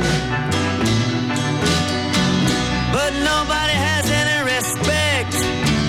[2.91, 5.35] But nobody has any respect.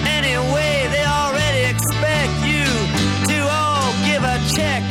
[0.06, 2.64] Anyway, they already expect you
[3.30, 4.82] to all give a check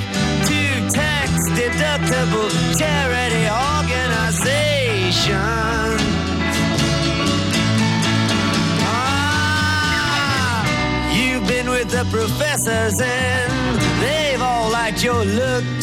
[0.49, 5.37] to tax deductible charity organization.
[9.35, 10.63] Ah,
[11.15, 13.51] You've been with the professors and
[14.01, 15.82] they've all liked your looks.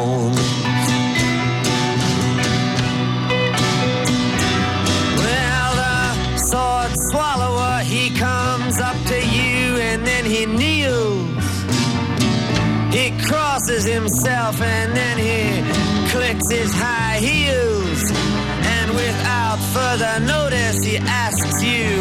[13.85, 18.11] Himself and then he clicks his high heels.
[18.77, 21.99] And without further notice, he asks you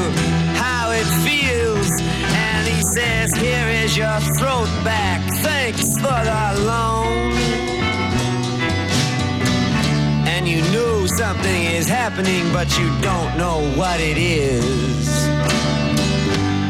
[0.56, 1.90] how it feels.
[2.00, 5.20] And he says, Here is your throat back.
[5.42, 7.32] Thanks for the loan.
[10.26, 15.06] And you know something is happening, but you don't know what it is.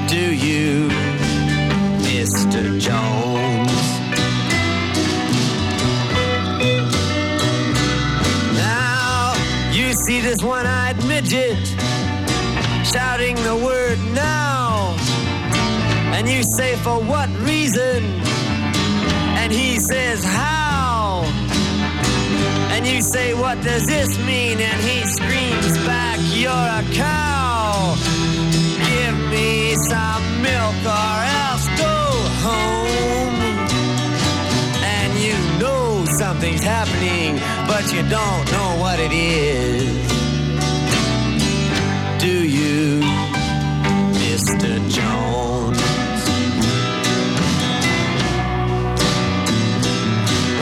[0.09, 0.89] Do you,
[2.03, 2.79] Mr.
[2.79, 3.70] Jones?
[10.11, 11.65] See this one-eyed midget
[12.85, 14.97] shouting the word now.
[16.17, 18.03] And you say, for what reason?
[19.41, 21.23] And he says, how?
[22.73, 24.59] And you say, what does this mean?
[24.59, 26.51] And he screams back, you're
[26.81, 27.95] a cow.
[28.91, 31.97] Give me some milk or else go
[32.47, 33.20] home.
[36.41, 37.36] Something's happening,
[37.66, 40.09] but you don't know what it is.
[42.18, 43.01] Do you,
[44.16, 44.70] Mr.
[44.88, 45.78] Jones?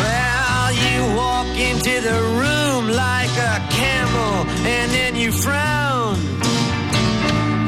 [0.00, 6.16] Well, you walk into the room like a camel and then you frown.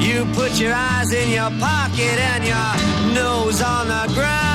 [0.00, 4.49] You put your eyes in your pocket and your nose on the ground.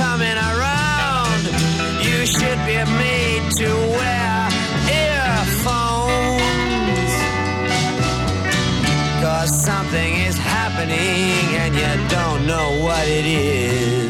[0.00, 1.42] Coming around.
[2.06, 4.32] You should be made to wear
[5.04, 6.42] earphones.
[9.22, 14.09] Cause something is happening and you don't know what it is.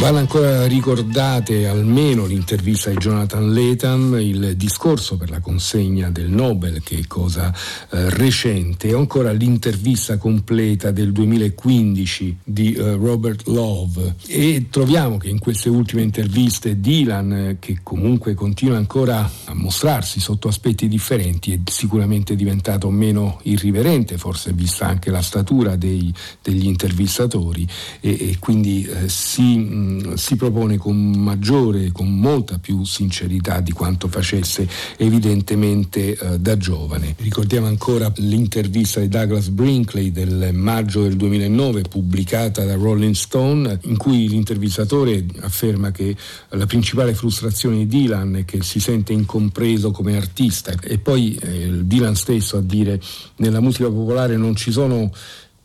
[0.00, 6.82] Vale ancora ricordate almeno l'intervista di Jonathan Lethem, il discorso per la consegna del Nobel,
[6.82, 7.52] che è cosa
[7.90, 14.14] eh, recente, e ancora l'intervista completa del 2015 di eh, Robert Love.
[14.26, 20.18] E troviamo che in queste ultime interviste Dylan, eh, che comunque continua ancora a mostrarsi
[20.18, 26.64] sotto aspetti differenti, è sicuramente diventato meno irriverente, forse vista anche la statura dei, degli
[26.64, 27.68] intervistatori,
[28.00, 33.72] e, e quindi eh, si ehm, si propone con maggiore, con molta più sincerità di
[33.72, 37.14] quanto facesse evidentemente eh, da giovane.
[37.18, 43.96] Ricordiamo ancora l'intervista di Douglas Brinkley del maggio del 2009 pubblicata da Rolling Stone in
[43.96, 46.16] cui l'intervistatore afferma che
[46.50, 51.84] la principale frustrazione di Dylan è che si sente incompreso come artista e poi eh,
[51.84, 53.00] Dylan stesso a dire
[53.36, 55.10] nella musica popolare non ci sono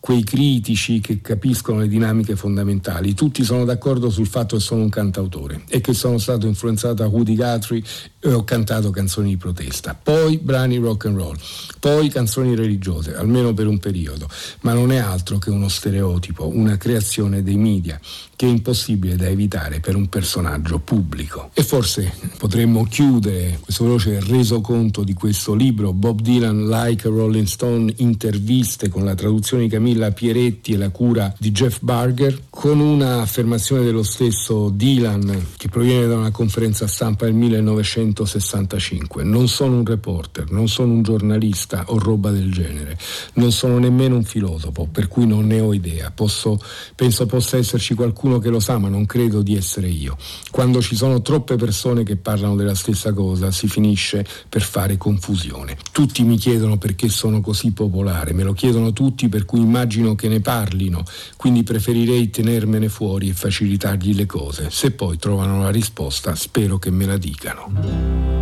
[0.06, 3.16] quei critici che capiscono le dinamiche fondamentali.
[3.16, 7.08] Tutti sono d'accordo sul fatto che sono un cantautore e che sono stato influenzato da
[7.08, 7.82] Woody Guthrie
[8.20, 11.36] e ho cantato canzoni di protesta, poi brani rock and roll,
[11.80, 14.30] poi canzoni religiose, almeno per un periodo,
[14.62, 18.00] ma non è altro che uno stereotipo, una creazione dei media
[18.36, 21.50] che è impossibile da evitare per un personaggio pubblico.
[21.54, 22.14] E forse
[22.46, 28.88] potremmo chiudere questo veloce resoconto di questo libro, Bob Dylan Like a Rolling Stone, interviste
[28.88, 33.84] con la traduzione di Camilla Pieretti e la cura di Jeff Barger, con una affermazione
[33.84, 39.26] dello stesso Dylan che proviene da una conferenza stampa del 1965.
[39.26, 42.98] Non sono un reporter, non sono un giornalista o roba del genere,
[43.34, 46.12] non sono nemmeno un filosofo, per cui non ne ho idea.
[46.12, 46.58] Posso,
[46.96, 50.16] penso possa esserci qualcuno che lo sa, ma non credo di essere io.
[50.50, 55.78] Quando ci sono troppe persone che parlano della stessa cosa, si finisce per fare confusione.
[55.92, 60.30] Tutti mi chiedono perché sono così popolare, me lo chiedono tutti, per cui immagino che
[60.30, 61.04] ne parlino,
[61.36, 64.70] quindi preferirei tenermene fuori e facilitargli le cose.
[64.70, 68.34] Se poi trovano la risposta, spero che me la dicano.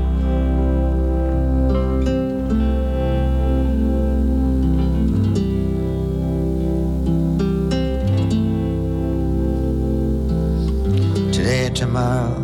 [11.73, 12.35] tomorrow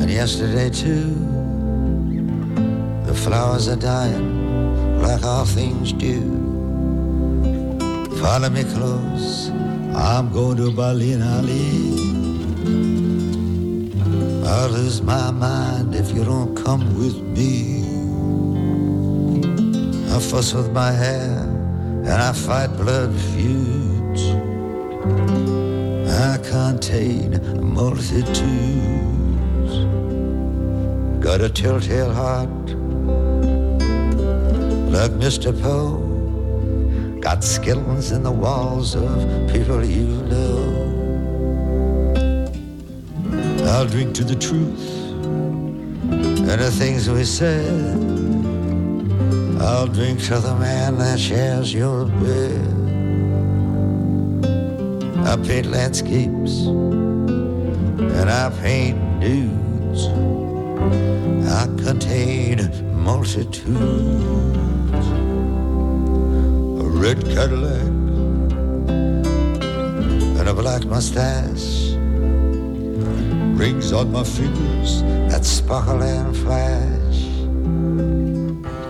[0.00, 1.14] and yesterday too.
[3.06, 6.20] The flowers are dying like all things do.
[8.20, 9.50] Follow me close,
[9.96, 11.96] I'm going to Berlin, Ali.
[14.46, 17.82] I'll lose my mind if you don't come with me.
[20.14, 24.22] I fuss with my hair and I fight blood feuds.
[26.10, 27.40] I contain
[27.74, 28.36] multitudes.
[31.24, 32.48] Got a telltale heart
[34.92, 35.58] like Mr.
[35.62, 36.05] Poe.
[37.26, 40.62] Got skeletons in the walls of people you know.
[43.66, 44.86] I'll drink to the truth
[46.08, 47.96] and the things we said.
[49.60, 52.60] I'll drink to the man that shares your bed.
[55.26, 56.66] I paint landscapes
[58.20, 60.06] and I paint dudes.
[61.50, 62.70] I contain
[63.02, 64.56] multitudes.
[67.06, 67.86] Red Cadillac
[70.40, 71.92] and a black mustache.
[73.56, 77.18] Rings on my fingers that sparkle and flash.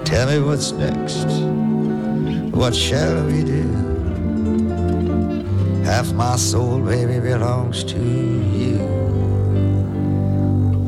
[0.07, 1.27] Tell me what's next.
[2.57, 3.69] What shall we do?
[5.85, 8.79] Half my soul, baby, belongs to you.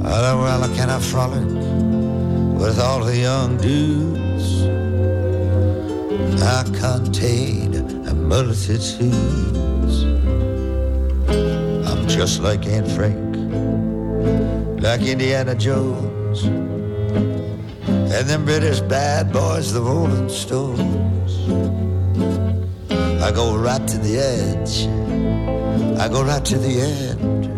[0.02, 1.44] Oh, well, can I frolic
[2.58, 4.77] with all the young dudes?
[6.42, 7.74] I contain
[8.06, 10.04] a multitudes.
[11.88, 13.36] I'm just like Aunt Frank,
[14.82, 16.44] like Indiana Jones,
[17.84, 21.32] and them British bad boys, the Rolling Stones.
[23.22, 24.86] I go right to the edge.
[26.00, 27.48] I go right to the end.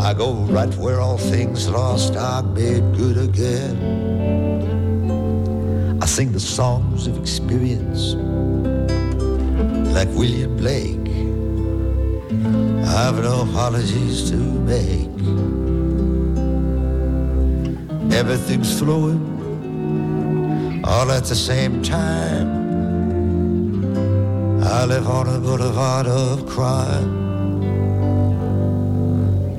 [0.00, 4.77] I go right where all things lost are made good again.
[6.08, 8.14] I sing the songs of experience
[9.92, 11.06] like William Blake.
[12.96, 15.10] I've no apologies to make.
[18.10, 19.20] Everything's flowing
[20.82, 22.48] all at the same time.
[24.64, 27.10] I live on a boulevard of crime.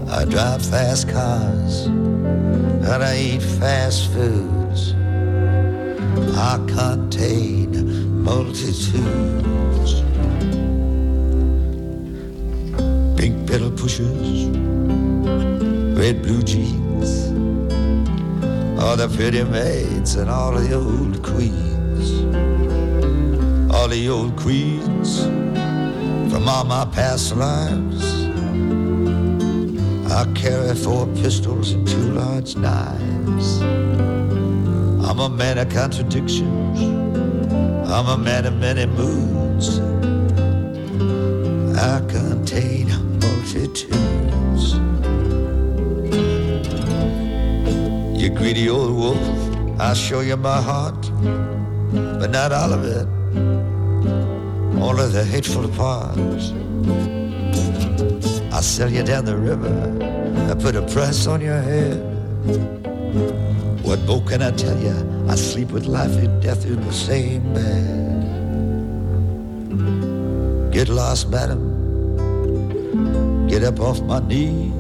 [0.10, 4.59] I drive fast cars and I eat fast foods.
[6.42, 9.92] I contain multitudes.
[13.18, 14.48] Pink pedal pushers,
[15.98, 17.12] red blue jeans,
[18.82, 21.80] all the pretty maids and all the old queens
[23.80, 25.24] all the old queens
[26.32, 28.26] from all my past lives.
[30.12, 33.62] I carry four pistols and two large knives.
[35.10, 36.82] I'm a man of contradictions.
[37.90, 39.80] I'm a man of many moods.
[41.76, 44.76] I contain multitudes.
[48.22, 51.02] You greedy old wolf, I'll show you my heart,
[52.20, 53.08] but not all of it.
[54.80, 56.52] Only the hateful parts.
[58.54, 59.74] I'll sell you down the river.
[60.52, 62.79] I put a price on your head.
[63.90, 64.94] What more can I tell you?
[65.28, 68.22] I sleep with life and death in the same bed.
[70.72, 73.48] Get lost, madam.
[73.48, 74.72] Get up off my knee.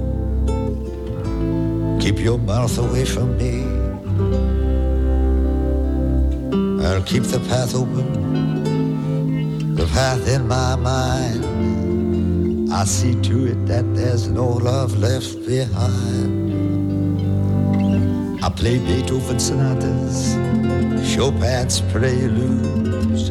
[1.99, 3.63] Keep your mouth away from me.
[6.85, 11.43] I'll keep the path open, the path in my mind.
[12.71, 16.28] I see to it that there's no love left behind.
[18.49, 20.35] I play Beethoven sonatas,
[21.03, 23.29] Chopin's preludes.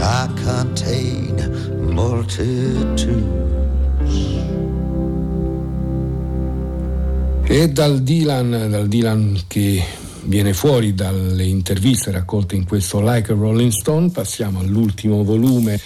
[0.00, 1.36] I contain
[1.94, 3.06] multitudes.
[7.44, 9.84] E dal Dylan, dal Dylan che
[10.24, 15.78] viene fuori dalle interviste raccolte in questo Like a Rolling Stone, passiamo all'ultimo volume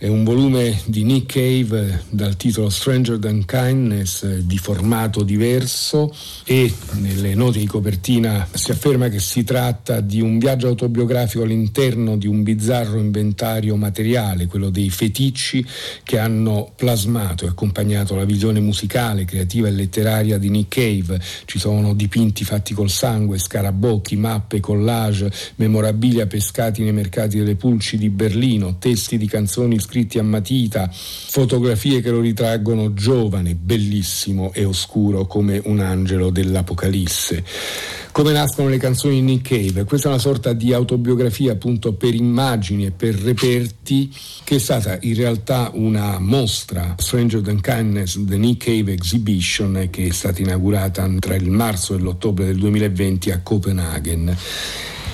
[0.00, 6.14] è un volume di Nick Cave dal titolo Stranger Than Kindness di formato diverso
[6.44, 12.16] e nelle note di copertina si afferma che si tratta di un viaggio autobiografico all'interno
[12.16, 15.66] di un bizzarro inventario materiale, quello dei feticci
[16.04, 21.20] che hanno plasmato e accompagnato la visione musicale, creativa e letteraria di Nick Cave.
[21.44, 27.98] Ci sono dipinti fatti col sangue, scarabocchi, mappe, collage, memorabilia pescati nei mercati delle pulci
[27.98, 34.66] di Berlino, testi di canzoni scritti a matita, fotografie che lo ritraggono giovane, bellissimo e
[34.66, 37.42] oscuro come un angelo dell'Apocalisse.
[38.12, 39.84] Come nascono le canzoni di Nick Cave?
[39.84, 44.98] Questa è una sorta di autobiografia appunto per immagini e per reperti che è stata
[45.02, 51.08] in realtà una mostra Stranger Than Kindness The Nick Cave Exhibition che è stata inaugurata
[51.18, 54.36] tra il marzo e l'ottobre del 2020 a Copenaghen.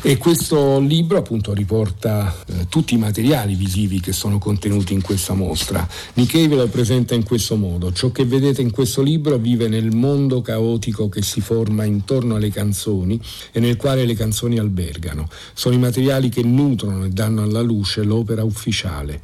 [0.07, 5.33] E questo libro appunto riporta eh, tutti i materiali visivi che sono contenuti in questa
[5.33, 5.89] mostra.
[6.13, 7.91] Nikkei ve lo presenta in questo modo.
[7.91, 12.51] Ciò che vedete in questo libro vive nel mondo caotico che si forma intorno alle
[12.51, 13.19] canzoni
[13.51, 15.27] e nel quale le canzoni albergano.
[15.55, 19.23] Sono i materiali che nutrono e danno alla luce l'opera ufficiale.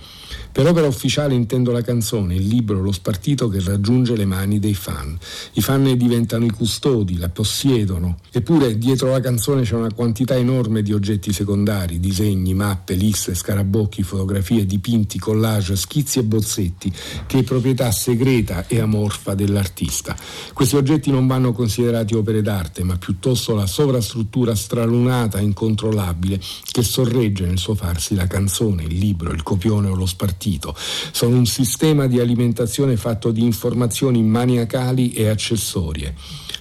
[0.50, 4.74] Per opera ufficiale intendo la canzone, il libro, lo spartito che raggiunge le mani dei
[4.74, 5.16] fan.
[5.52, 8.16] I fan ne diventano i custodi, la possiedono.
[8.32, 14.02] Eppure dietro la canzone c'è una quantità enorme di oggetti secondari, disegni, mappe, liste, scarabocchi,
[14.02, 16.92] fotografie, dipinti, collage, schizzi e bozzetti,
[17.26, 20.16] che è proprietà segreta e amorfa dell'artista.
[20.54, 26.40] Questi oggetti non vanno considerati opere d'arte, ma piuttosto la sovrastruttura stralunata incontrollabile
[26.70, 30.76] che sorregge nel suo farsi la canzone, il libro, il copione o lo spartito partito.
[30.76, 36.14] Sono un sistema di alimentazione fatto di informazioni maniacali e accessorie.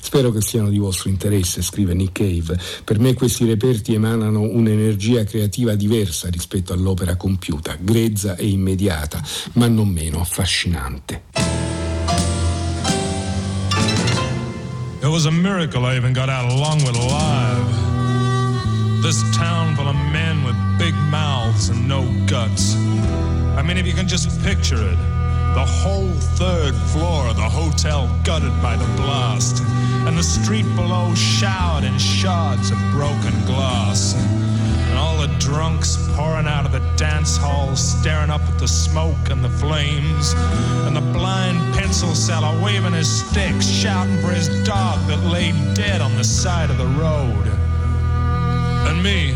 [0.09, 2.59] Spero che siano di vostro interesse, scrive Nick Cave.
[2.83, 9.23] Per me questi reperti emanano un'energia creativa diversa rispetto all'opera compiuta, grezza e immediata,
[9.53, 11.25] ma non meno affascinante.
[14.99, 17.67] It was a miracle I even got out of Longwood alive.
[19.03, 22.73] This town full of men with big mouths and no guts.
[23.55, 25.18] I mean, if you can just picture it,
[25.53, 29.63] the whole third floor of the hotel gutted by the blast,
[30.07, 34.13] and the street below showered in shards of broken glass.
[34.15, 39.29] And all the drunks pouring out of the dance hall, staring up at the smoke
[39.29, 40.33] and the flames,
[40.85, 46.01] and the blind pencil seller waving his stick, shouting for his dog that lay dead
[46.01, 47.47] on the side of the road.
[48.87, 49.35] And me,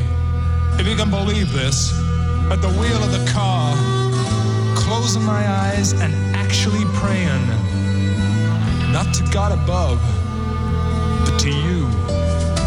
[0.79, 1.93] if you can believe this,
[2.51, 4.02] at the wheel of the car,
[4.95, 7.47] closing my eyes and actually praying,
[8.91, 9.99] not to God above,
[11.25, 11.89] but to you,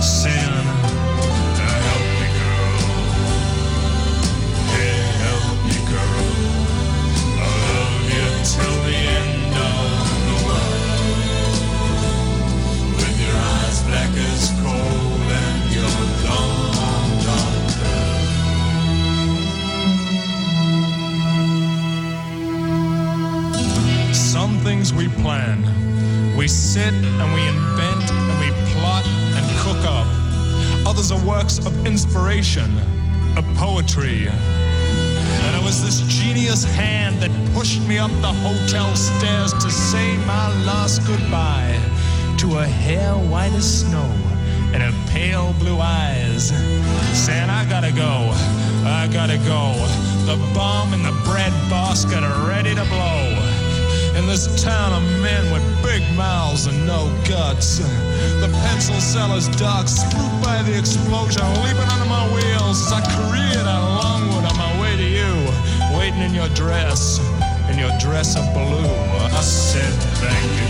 [0.03, 0.53] sin.
[8.55, 9.26] Till the end.
[26.87, 29.05] Sit and we invent and we plot
[29.37, 30.07] and cook up.
[30.87, 32.71] Others are works of inspiration,
[33.37, 34.29] of poetry.
[34.29, 40.17] And it was this genius hand that pushed me up the hotel stairs to say
[40.27, 41.75] my last goodbye
[42.39, 44.09] to a hair white as snow
[44.73, 46.51] and her pale blue eyes.
[47.25, 48.31] Saying, I gotta go,
[48.85, 49.63] I gotta go.
[50.31, 53.46] The bomb and the bread basket are ready to blow.
[54.17, 57.79] In this town of men with big mouths and no guts.
[58.41, 63.67] The pencil seller's dog spooked by the explosion, leaping under my wheels as I careered
[63.67, 65.33] out of Longwood on my way to you,
[65.99, 67.21] waiting in your dress,
[67.71, 68.89] in your dress of blue.
[69.37, 69.93] I said,
[70.25, 70.66] thank you,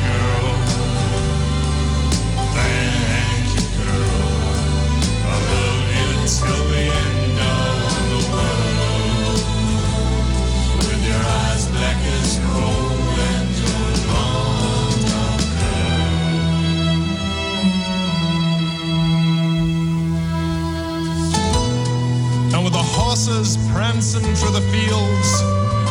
[23.17, 25.43] horses prancing through the fields,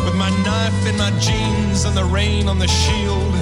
[0.05, 3.33] with my knife in my jeans and the rain on the shield,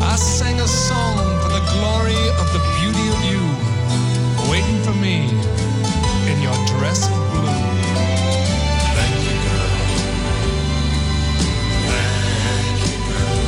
[0.00, 3.42] I sang a song for the glory of the beauty of you,
[4.50, 5.30] waiting for me
[6.28, 7.54] in your dress of blue.
[8.98, 9.78] Thank you, girl.
[11.86, 13.38] Thank you, girl.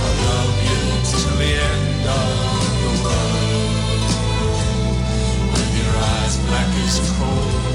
[0.00, 0.80] I love you
[1.10, 2.28] till the end of
[2.84, 3.76] the world.
[5.52, 7.65] With your eyes black as coal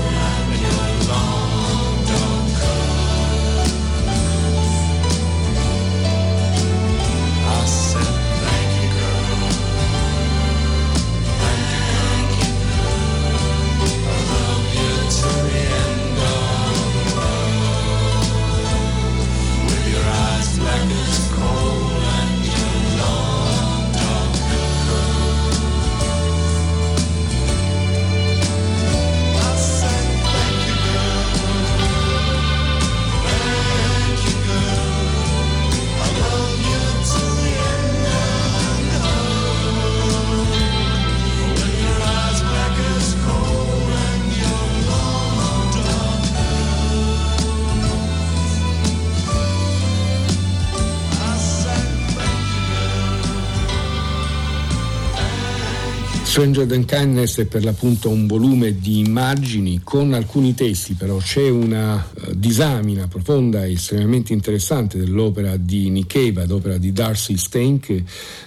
[56.42, 61.48] Stranger Than Kindness è per l'appunto un volume di immagini con alcuni testi, però c'è
[61.50, 68.04] una eh, disamina profonda e estremamente interessante dell'opera di Nick Cave, l'opera di Darcy Stank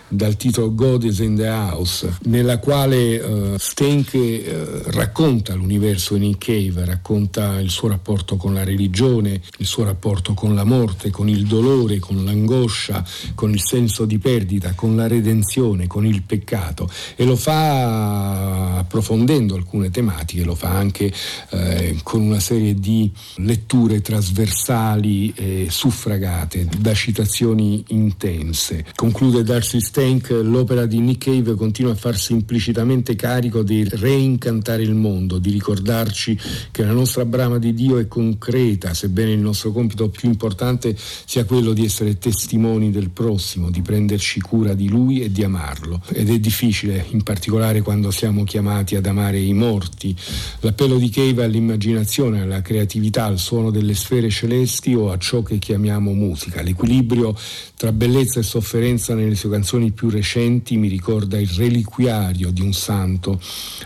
[0.08, 6.26] dal titolo God is in the House, nella quale eh, Stank eh, racconta l'universo di
[6.26, 11.10] Nick Cave, racconta il suo rapporto con la religione, il suo rapporto con la morte,
[11.10, 13.04] con il dolore, con l'angoscia,
[13.34, 16.88] con il senso di perdita, con la redenzione, con il peccato.
[17.16, 21.12] E lo fa approfondendo alcune tematiche, lo fa anche
[21.50, 28.84] eh, con una serie di letture trasversali e suffragate da citazioni intense.
[28.94, 34.94] Conclude Darcy Stank, l'opera di Nick Cave continua a farsi implicitamente carico di reincantare il
[34.94, 36.38] mondo, di ricordarci
[36.70, 41.46] che la nostra brama di Dio è concreta, sebbene il nostro compito più importante sia
[41.46, 46.02] quello di essere testimoni del prossimo, di prenderci cura di lui e di amarlo.
[46.12, 50.14] Ed è difficile, in particolare quando siamo chiamati ad amare i morti.
[50.60, 55.58] L'appello di Cave all'immaginazione, alla creatività, al suono delle sfere celesti o a ciò che
[55.58, 56.62] chiamiamo musica.
[56.62, 57.36] L'equilibrio
[57.76, 62.72] tra bellezza e sofferenza nelle sue canzoni più recenti mi ricorda il reliquiario di un
[62.72, 63.40] santo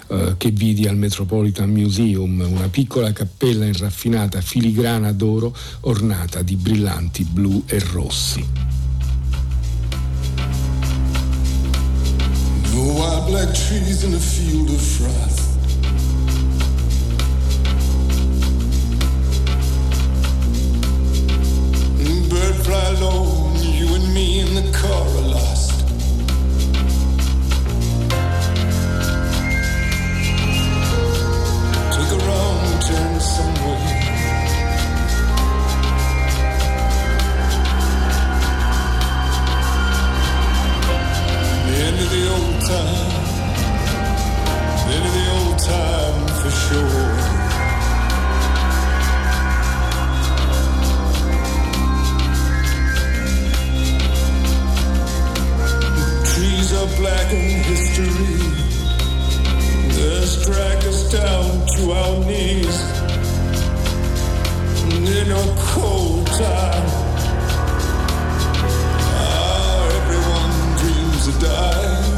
[0.09, 6.57] eh, che vidi al Metropolitan Museum, una piccola cappella in raffinata filigrana d'oro ornata di
[6.57, 8.88] brillanti blu e rossi.
[12.79, 15.49] No wild black trees in a field of frost.
[22.31, 25.81] Bird fly alone, you and me in the car are lost.
[31.95, 33.99] Take a wrong turn somewhere.
[41.87, 43.13] End of the old time.
[44.85, 47.09] The of the old time for sure.
[56.31, 58.37] Trees are black in history.
[59.97, 62.79] Just drag us down to our knees.
[64.93, 66.89] In a cold time.
[69.21, 72.18] Ah, everyone dreams of dying.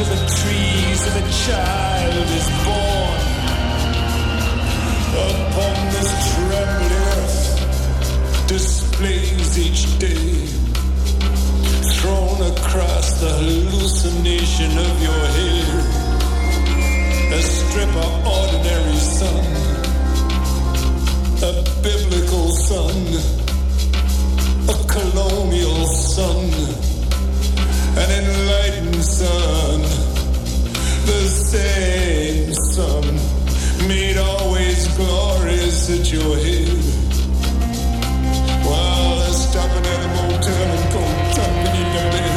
[0.00, 3.20] Reason a child is born.
[5.26, 10.46] Upon this trembling earth displays each day.
[11.96, 15.74] Thrown across the hallucination of your hair.
[17.34, 19.44] A strip of ordinary sun.
[21.42, 21.52] A
[21.82, 22.98] biblical sun.
[24.68, 26.87] A colonial sun
[27.98, 29.80] an enlightened sun
[31.08, 33.04] the same sun
[33.88, 36.68] made always glorious at your head.
[38.66, 41.02] While I stopping at the motel and go
[41.34, 42.27] jumping in the bed,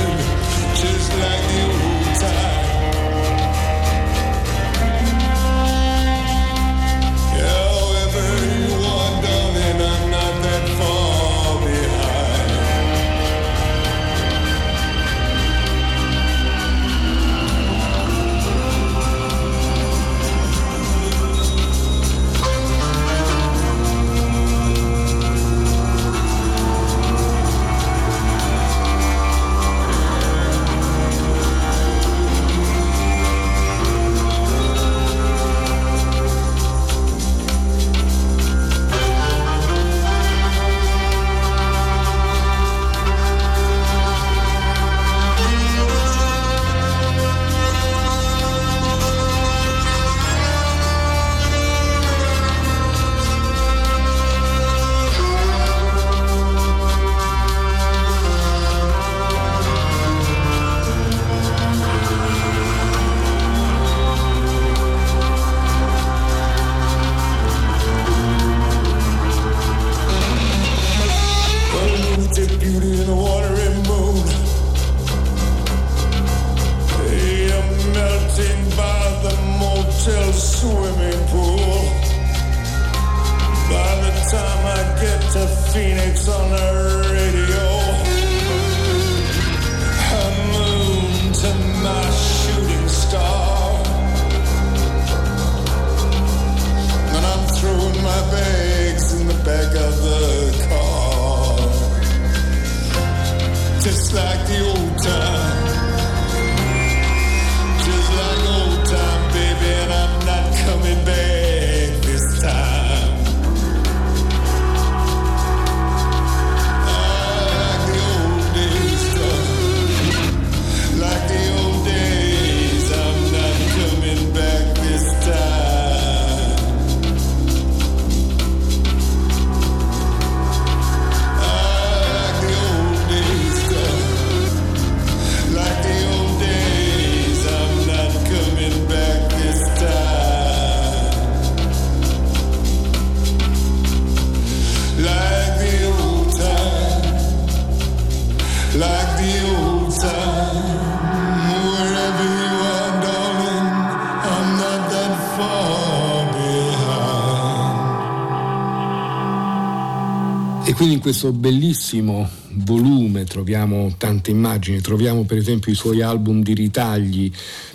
[161.12, 167.30] questo bellissimo volume troviamo tante immagini, troviamo per esempio i suoi album di ritagli,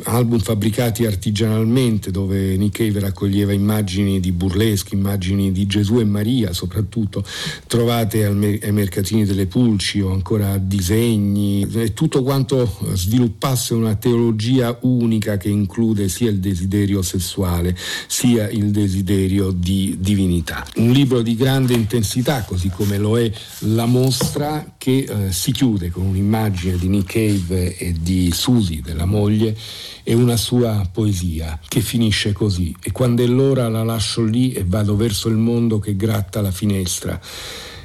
[0.07, 6.53] album fabbricati artigianalmente dove Nick Cave raccoglieva immagini di burleschi, immagini di Gesù e Maria
[6.53, 7.25] soprattutto,
[7.67, 15.49] trovate ai mercatini delle pulci o ancora disegni tutto quanto sviluppasse una teologia unica che
[15.49, 17.77] include sia il desiderio sessuale
[18.07, 20.67] sia il desiderio di divinità.
[20.77, 23.31] Un libro di grande intensità così come lo è
[23.61, 29.05] La mostra che eh, si chiude con un'immagine di Nick Cave e di Susie, della
[29.05, 29.57] moglie,
[30.05, 32.73] e una sua poesia che finisce così.
[32.81, 36.53] E quando è l'ora la lascio lì e vado verso il mondo che gratta la
[36.53, 37.21] finestra.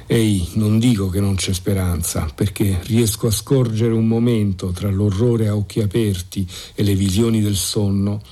[0.06, 5.48] Ehi, non dico che non c'è speranza, perché riesco a scorgere un momento tra l'orrore
[5.48, 8.22] a occhi aperti e le visioni del sonno,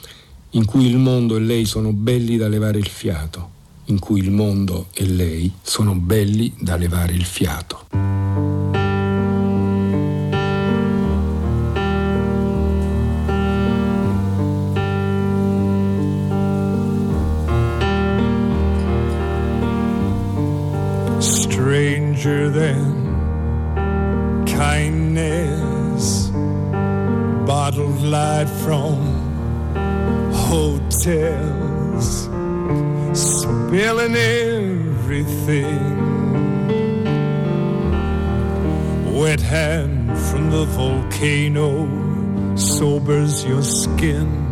[0.51, 3.51] in cui il mondo e lei sono belli da levare il fiato,
[3.91, 7.87] in cui il mondo e lei sono belli da levare il fiato.
[21.21, 26.31] stranger than kindness,
[27.47, 28.97] bottled light from
[30.33, 32.30] hotels,
[33.13, 35.81] spilling everything.
[39.13, 41.87] Wet hand from the volcano
[42.57, 44.51] sobers your skin.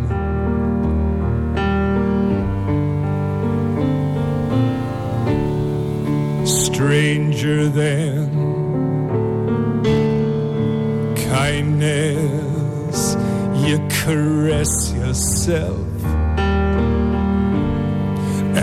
[6.78, 8.30] stranger than
[11.28, 13.16] kindness.
[13.66, 15.87] You caress yourself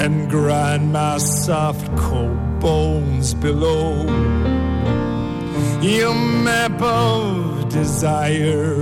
[0.06, 4.04] and grind my soft cold bones below
[5.82, 8.76] your map of desire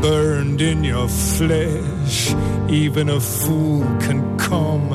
[0.00, 2.34] burned in your flesh.
[2.70, 4.90] Even a fool can come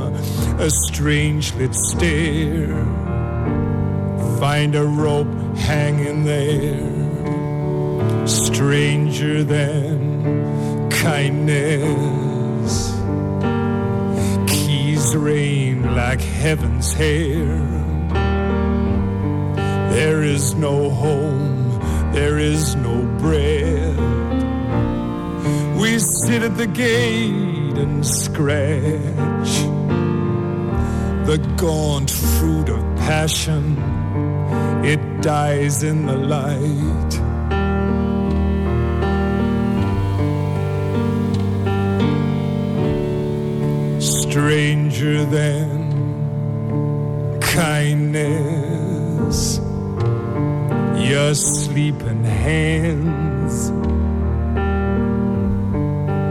[0.57, 2.83] a strange lit stare.
[4.39, 6.81] Find a rope hanging there,
[8.27, 12.30] stranger than kindness.
[15.15, 17.57] Rain like heaven's hair.
[19.91, 21.79] There is no home,
[22.13, 23.97] there is no bread.
[25.77, 29.53] We sit at the gate and scratch
[31.25, 33.77] the gaunt fruit of passion.
[34.83, 37.20] It dies in the light.
[44.31, 45.91] Stranger than
[47.41, 48.79] kindness,
[50.95, 53.71] your sleeping hands.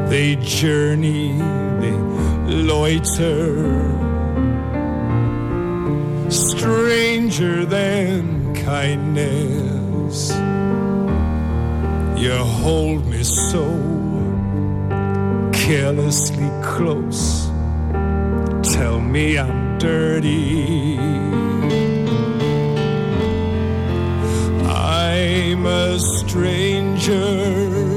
[0.09, 1.36] They journey,
[1.82, 1.98] they
[2.55, 3.68] loiter
[6.31, 10.31] stranger than kindness.
[12.18, 13.66] You hold me so
[15.52, 17.39] carelessly close.
[18.81, 20.97] Tell me I'm dirty.
[24.66, 27.89] I'm a stranger.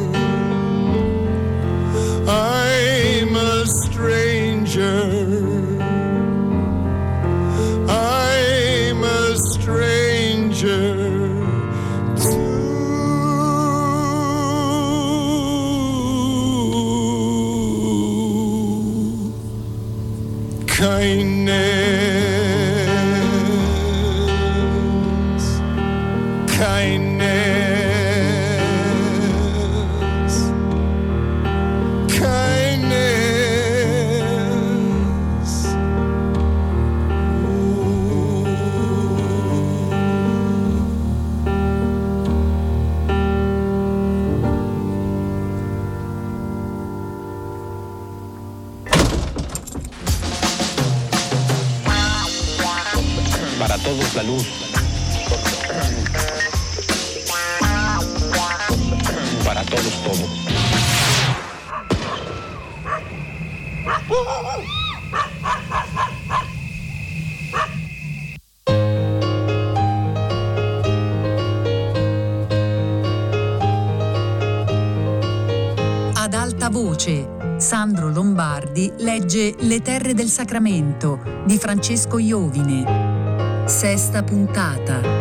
[80.33, 83.67] Sacramento di Francesco Iovine.
[83.67, 85.12] Sesta puntata.